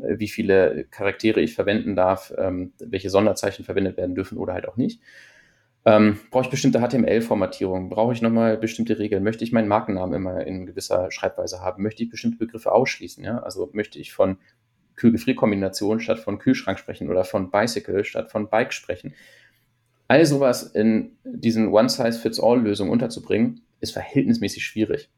[0.00, 4.68] Äh, wie viele Charaktere ich verwenden darf, ähm, welche Sonderzeichen verwendet werden dürfen oder halt
[4.68, 5.00] auch nicht.
[5.84, 7.90] Ähm, brauche ich bestimmte HTML-Formatierung?
[7.90, 9.24] Brauche ich nochmal bestimmte Regeln?
[9.24, 11.82] Möchte ich meinen Markennamen immer in gewisser Schreibweise haben?
[11.82, 13.24] Möchte ich bestimmte Begriffe ausschließen?
[13.24, 13.38] Ja?
[13.38, 14.38] Also möchte ich von
[14.94, 19.14] Kühl-Gefrier-Kombination statt von Kühlschrank sprechen oder von Bicycle statt von Bike sprechen?
[20.06, 25.10] All sowas in diesen One-Size-Fits-All-Lösungen unterzubringen, ist verhältnismäßig schwierig.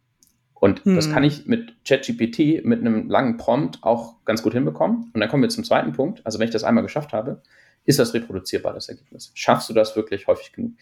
[0.64, 0.96] Und hm.
[0.96, 5.10] das kann ich mit ChatGPT mit einem langen Prompt auch ganz gut hinbekommen.
[5.12, 6.22] Und dann kommen wir zum zweiten Punkt.
[6.24, 7.42] Also wenn ich das einmal geschafft habe,
[7.84, 9.30] ist das reproduzierbar, das Ergebnis?
[9.34, 10.72] Schaffst du das wirklich häufig genug?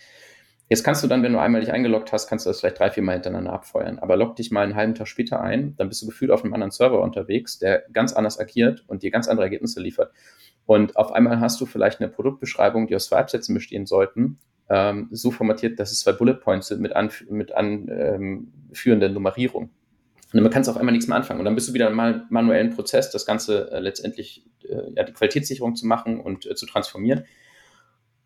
[0.68, 2.93] Jetzt kannst du dann, wenn du einmal dich eingeloggt hast, kannst du das vielleicht drei,
[2.93, 3.99] vier Mal hintereinander abfeuern.
[3.99, 6.55] Aber log dich mal einen halben Tag später ein, dann bist du gefühlt auf einem
[6.55, 10.12] anderen Server unterwegs, der ganz anders agiert und dir ganz andere Ergebnisse liefert.
[10.64, 15.08] Und auf einmal hast du vielleicht eine Produktbeschreibung, die aus zwei Absätzen bestehen sollten, ähm,
[15.10, 19.70] so formatiert, dass es zwei Bullet Points sind mit, anf mit anführender ähm, Nummerierung.
[20.32, 21.40] Und dann kannst du auf einmal nichts mehr anfangen.
[21.40, 25.12] Und dann bist du wieder im manuellen Prozess, das Ganze äh, letztendlich, äh, ja, die
[25.12, 27.24] Qualitätssicherung zu machen und äh, zu transformieren.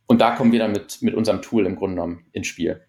[0.06, 2.80] Und da kommen wir dann mit, mit unserem Tool im Grunde genommen ins Spiel.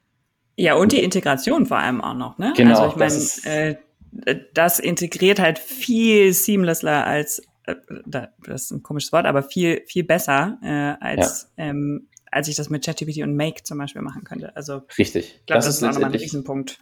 [0.55, 2.53] Ja, und die Integration vor allem auch noch, ne?
[2.55, 2.79] Genau.
[2.79, 3.77] Also ich meine,
[4.25, 7.75] äh, das integriert halt viel seamlessler als, äh,
[8.05, 11.65] das ist ein komisches Wort, aber viel, viel besser äh, als, ja.
[11.65, 12.07] ähm,
[12.37, 14.55] als ich das mit ChatGPT und Make zum Beispiel machen könnte.
[14.55, 15.37] Also richtig.
[15.39, 16.79] Ich glaube, das, das, ist auch nochmal ein Riesenpunkt.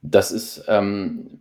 [0.00, 1.40] Das ist ähm,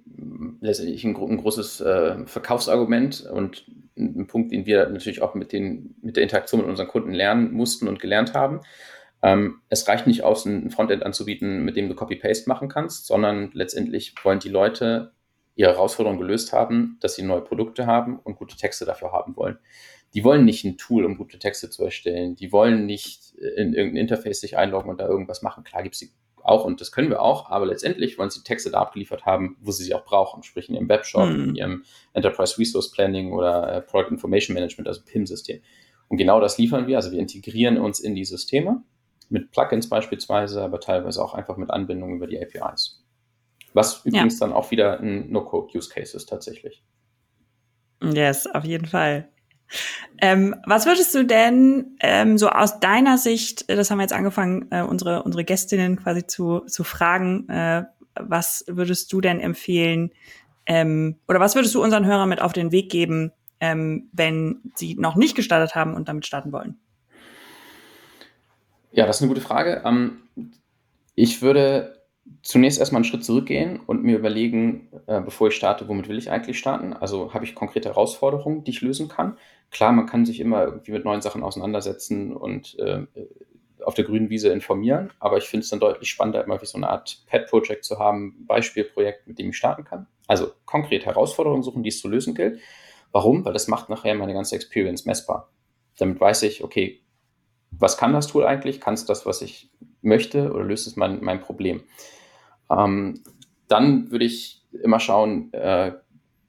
[0.62, 3.66] letztendlich ein, ein großes äh, Verkaufsargument und
[3.98, 7.52] ein Punkt, den wir natürlich auch mit, den, mit der Interaktion mit unseren Kunden lernen
[7.52, 8.62] mussten und gelernt haben.
[9.22, 13.52] Ähm, es reicht nicht aus, ein Frontend anzubieten, mit dem du Copy-Paste machen kannst, sondern
[13.54, 15.12] letztendlich wollen die Leute
[15.54, 19.60] ihre Herausforderung gelöst haben, dass sie neue Produkte haben und gute Texte dafür haben wollen.
[20.14, 22.36] Die wollen nicht ein Tool, um gute Texte zu erstellen.
[22.36, 25.64] Die wollen nicht in irgendein Interface sich einloggen und da irgendwas machen.
[25.64, 26.12] Klar gibt es die
[26.44, 29.72] auch und das können wir auch, aber letztendlich wollen sie Texte da abgeliefert haben, wo
[29.72, 31.50] sie sie auch brauchen, sprich in ihrem Webshop, hm.
[31.50, 31.84] in ihrem
[32.14, 35.62] Enterprise Resource Planning oder äh, Product Information Management, also PIM-System.
[36.08, 36.98] Und genau das liefern wir.
[36.98, 38.84] Also wir integrieren uns in die Systeme
[39.30, 43.02] mit Plugins beispielsweise, aber teilweise auch einfach mit Anbindungen über die APIs.
[43.74, 44.48] Was übrigens ja.
[44.48, 46.84] dann auch wieder ein No-Code-Use-Case ist tatsächlich.
[48.04, 49.30] Yes, auf jeden Fall.
[50.22, 54.14] Ähm, was würdest du denn ähm, so aus deiner Sicht, äh, das haben wir jetzt
[54.14, 57.86] angefangen, äh, unsere, unsere Gästinnen quasi zu, zu fragen, äh,
[58.20, 60.12] was würdest du denn empfehlen
[60.66, 64.96] ähm, oder was würdest du unseren Hörern mit auf den Weg geben, ähm, wenn sie
[64.96, 66.78] noch nicht gestartet haben und damit starten wollen?
[68.92, 69.82] Ja, das ist eine gute Frage.
[69.86, 70.24] Ähm,
[71.16, 72.01] ich würde
[72.44, 76.32] zunächst erstmal einen Schritt zurückgehen und mir überlegen, äh, bevor ich starte, womit will ich
[76.32, 76.94] eigentlich starten?
[76.94, 79.38] Also habe ich konkrete Herausforderungen, die ich lösen kann?
[79.72, 83.06] Klar, man kann sich immer irgendwie mit neuen Sachen auseinandersetzen und äh,
[83.84, 86.78] auf der grünen Wiese informieren, aber ich finde es dann deutlich spannender, immer wie so
[86.78, 90.08] eine Art Pet-Project zu haben, Beispielprojekt, mit dem ich starten kann.
[90.28, 92.60] Also konkret Herausforderungen suchen, die es zu lösen gilt.
[93.12, 93.44] Warum?
[93.44, 95.50] Weil das macht nachher meine ganze Experience messbar.
[95.98, 97.02] Damit weiß ich, okay,
[97.72, 98.80] was kann das Tool eigentlich?
[98.80, 99.72] Kann es das, was ich
[100.02, 101.84] möchte oder löst es mein, mein Problem?
[102.70, 103.22] Ähm,
[103.68, 105.94] dann würde ich immer schauen, äh,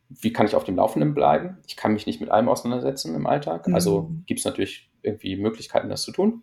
[0.08, 1.58] wie kann ich auf dem Laufenden bleiben?
[1.66, 3.68] Ich kann mich nicht mit allem auseinandersetzen im Alltag.
[3.68, 3.74] Mhm.
[3.74, 6.42] Also gibt es natürlich irgendwie Möglichkeiten, das zu tun.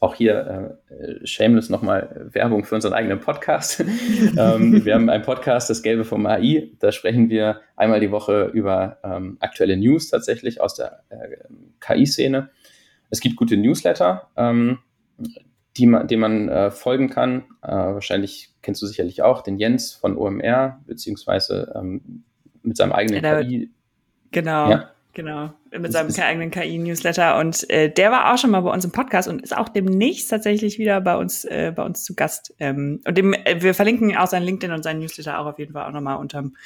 [0.00, 3.80] Auch hier äh, shameless nochmal Werbung für unseren eigenen Podcast.
[4.36, 6.70] ähm, wir haben einen Podcast, das Gelbe vom AI.
[6.80, 11.36] Da sprechen wir einmal die Woche über ähm, aktuelle News tatsächlich aus der äh,
[11.80, 12.50] KI-Szene.
[13.10, 14.78] Es gibt gute Newsletter, ähm,
[15.76, 17.44] die man, denen man äh, folgen kann.
[17.62, 22.24] Äh, wahrscheinlich kennst du sicherlich auch den Jens von OMR, beziehungsweise ähm,
[22.62, 23.70] mit seinem eigenen ja, KI.
[24.30, 24.70] Genau.
[24.70, 24.88] Ja.
[25.14, 27.38] Genau, mit seinem eigenen KI-Newsletter.
[27.38, 30.30] Und äh, der war auch schon mal bei uns im Podcast und ist auch demnächst
[30.30, 32.54] tatsächlich wieder bei uns, äh, bei uns zu Gast.
[32.58, 35.74] Ähm, und dem, äh, wir verlinken auch sein LinkedIn und seinen Newsletter auch auf jeden
[35.74, 36.56] Fall auch nochmal unterm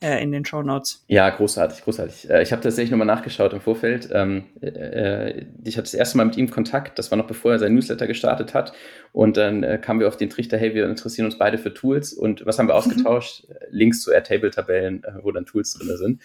[0.00, 1.04] äh, in den Show Notes.
[1.08, 2.30] Ja, großartig, großartig.
[2.30, 4.08] Äh, ich habe tatsächlich nochmal nachgeschaut im Vorfeld.
[4.12, 7.58] Ähm, äh, ich hatte das erste Mal mit ihm Kontakt, das war noch bevor er
[7.58, 8.72] sein Newsletter gestartet hat.
[9.12, 12.12] Und dann äh, kamen wir auf den Trichter, hey, wir interessieren uns beide für Tools.
[12.12, 13.46] Und was haben wir ausgetauscht?
[13.70, 16.20] Links zu Airtable-Tabellen, äh, wo dann Tools drin sind.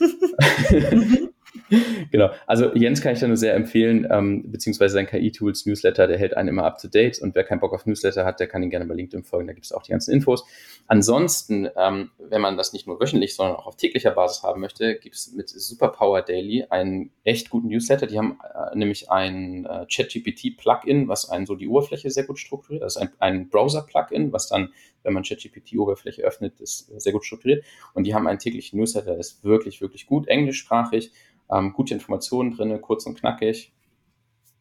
[2.10, 2.30] genau.
[2.46, 6.50] Also Jens kann ich da nur sehr empfehlen, ähm, beziehungsweise sein KI-Tools-Newsletter, der hält einen
[6.50, 8.86] immer up to date und wer keinen Bock auf Newsletter hat, der kann ihn gerne
[8.86, 10.44] bei LinkedIn folgen, da gibt es auch die ganzen Infos.
[10.88, 14.96] Ansonsten, ähm, wenn man das nicht nur wöchentlich, sondern auch auf täglicher Basis haben möchte,
[14.96, 18.06] gibt es mit Superpower Daily einen echt guten Newsletter.
[18.06, 22.84] Die haben äh, nämlich ein äh, ChatGPT-Plugin, was einen so die Oberfläche sehr gut strukturiert.
[22.84, 24.72] Ist ein, ein Browser-Plugin, was dann,
[25.06, 27.64] wenn man ChatGPT-Oberfläche öffnet, ist sehr gut strukturiert.
[27.94, 31.12] Und die haben einen täglichen Newsletter, der ist wirklich, wirklich gut, englischsprachig
[31.50, 33.72] ähm, gute Informationen drin, kurz und knackig.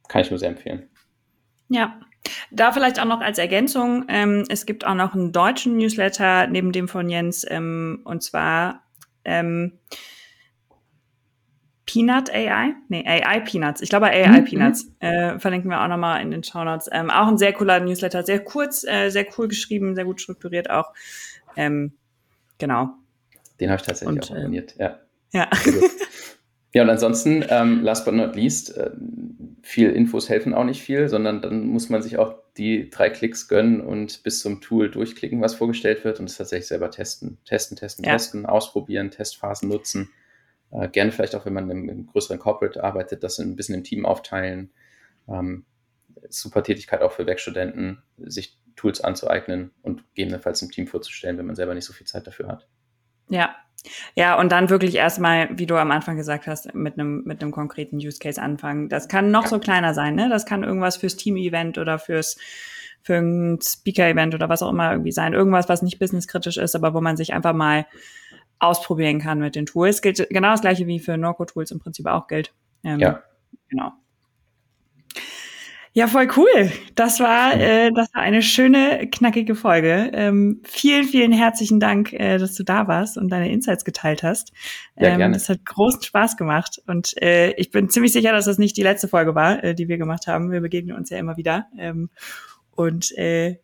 [0.08, 0.90] Kann ich nur sehr empfehlen.
[1.70, 2.00] Ja,
[2.52, 6.72] da vielleicht auch noch als Ergänzung, ähm, es gibt auch noch einen deutschen Newsletter neben
[6.72, 8.84] dem von Jens, ähm, und zwar
[9.24, 9.80] ähm,
[11.96, 12.74] Peanut AI?
[12.90, 13.82] Nee, AI Peanuts.
[13.82, 14.44] Ich glaube AI mhm.
[14.44, 14.92] Peanuts.
[15.00, 16.90] Äh, verlinken wir auch nochmal in den Show Notes.
[16.92, 20.70] Ähm, auch ein sehr cooler Newsletter, sehr kurz, äh, sehr cool geschrieben, sehr gut strukturiert
[20.70, 20.92] auch.
[21.56, 21.94] Ähm,
[22.58, 22.90] genau.
[23.62, 25.00] Den habe ich tatsächlich und, auch abonniert, ja.
[25.32, 25.50] Ja.
[26.74, 28.92] Ja, und ansonsten, ähm, last but not least, äh,
[29.62, 33.48] viel Infos helfen auch nicht viel, sondern dann muss man sich auch die drei Klicks
[33.48, 37.38] gönnen und bis zum Tool durchklicken, was vorgestellt wird und es tatsächlich selber testen.
[37.46, 38.12] Testen, testen, ja.
[38.12, 40.10] testen, ausprobieren, Testphasen nutzen.
[40.78, 43.84] Äh, gerne vielleicht auch, wenn man im, im, größeren Corporate arbeitet, das ein bisschen im
[43.84, 44.72] Team aufteilen.
[45.28, 45.66] Ähm,
[46.30, 51.56] super Tätigkeit auch für Werkstudenten, sich Tools anzueignen und gegebenenfalls im Team vorzustellen, wenn man
[51.56, 52.68] selber nicht so viel Zeit dafür hat.
[53.30, 53.56] Ja,
[54.16, 57.52] ja, und dann wirklich erstmal, wie du am Anfang gesagt hast, mit einem mit einem
[57.52, 58.90] konkreten Use Case anfangen.
[58.90, 60.28] Das kann noch so kleiner sein, ne?
[60.30, 62.38] Das kann irgendwas fürs Team-Event oder fürs
[63.02, 65.34] für ein Speaker-Event oder was auch immer irgendwie sein.
[65.34, 67.86] Irgendwas, was nicht businesskritisch ist, aber wo man sich einfach mal
[68.60, 70.02] ausprobieren kann mit den Tools.
[70.02, 72.54] Gilt genau das gleiche wie für Norco-Tools im Prinzip auch gilt.
[72.84, 73.24] Ähm, ja.
[73.70, 73.92] Genau.
[75.98, 76.74] Ja, voll cool.
[76.96, 80.12] Das war, äh, das war eine schöne, knackige Folge.
[80.14, 84.52] Ähm, vielen, vielen herzlichen Dank, äh, dass du da warst und deine Insights geteilt hast.
[84.98, 85.38] Ja, ähm, gerne.
[85.38, 88.84] Es hat großen Spaß gemacht und äh, ich bin ziemlich sicher, dass das nicht die
[88.84, 90.52] letzte Folge war, äh, die wir gemacht haben.
[90.52, 91.68] Wir begegnen uns ja immer wieder.
[91.78, 92.10] Ähm,
[92.72, 93.62] und äh,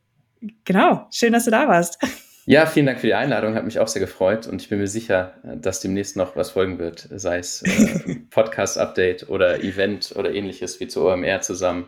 [0.63, 1.99] genau, schön, dass du da warst.
[2.45, 4.87] Ja, vielen Dank für die Einladung, hat mich auch sehr gefreut und ich bin mir
[4.87, 10.79] sicher, dass demnächst noch was folgen wird, sei es äh, Podcast-Update oder Event oder ähnliches
[10.79, 11.87] wie zu OMR zusammen.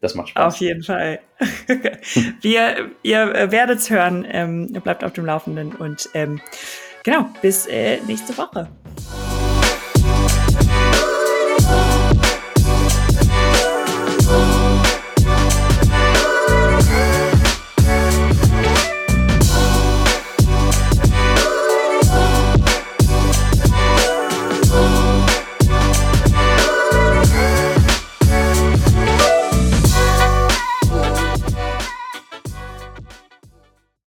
[0.00, 0.54] Das macht Spaß.
[0.54, 1.20] Auf jeden Fall.
[2.40, 6.40] Wir, ihr werdet es hören, ähm, bleibt auf dem Laufenden und ähm,
[7.02, 8.68] genau, bis äh, nächste Woche.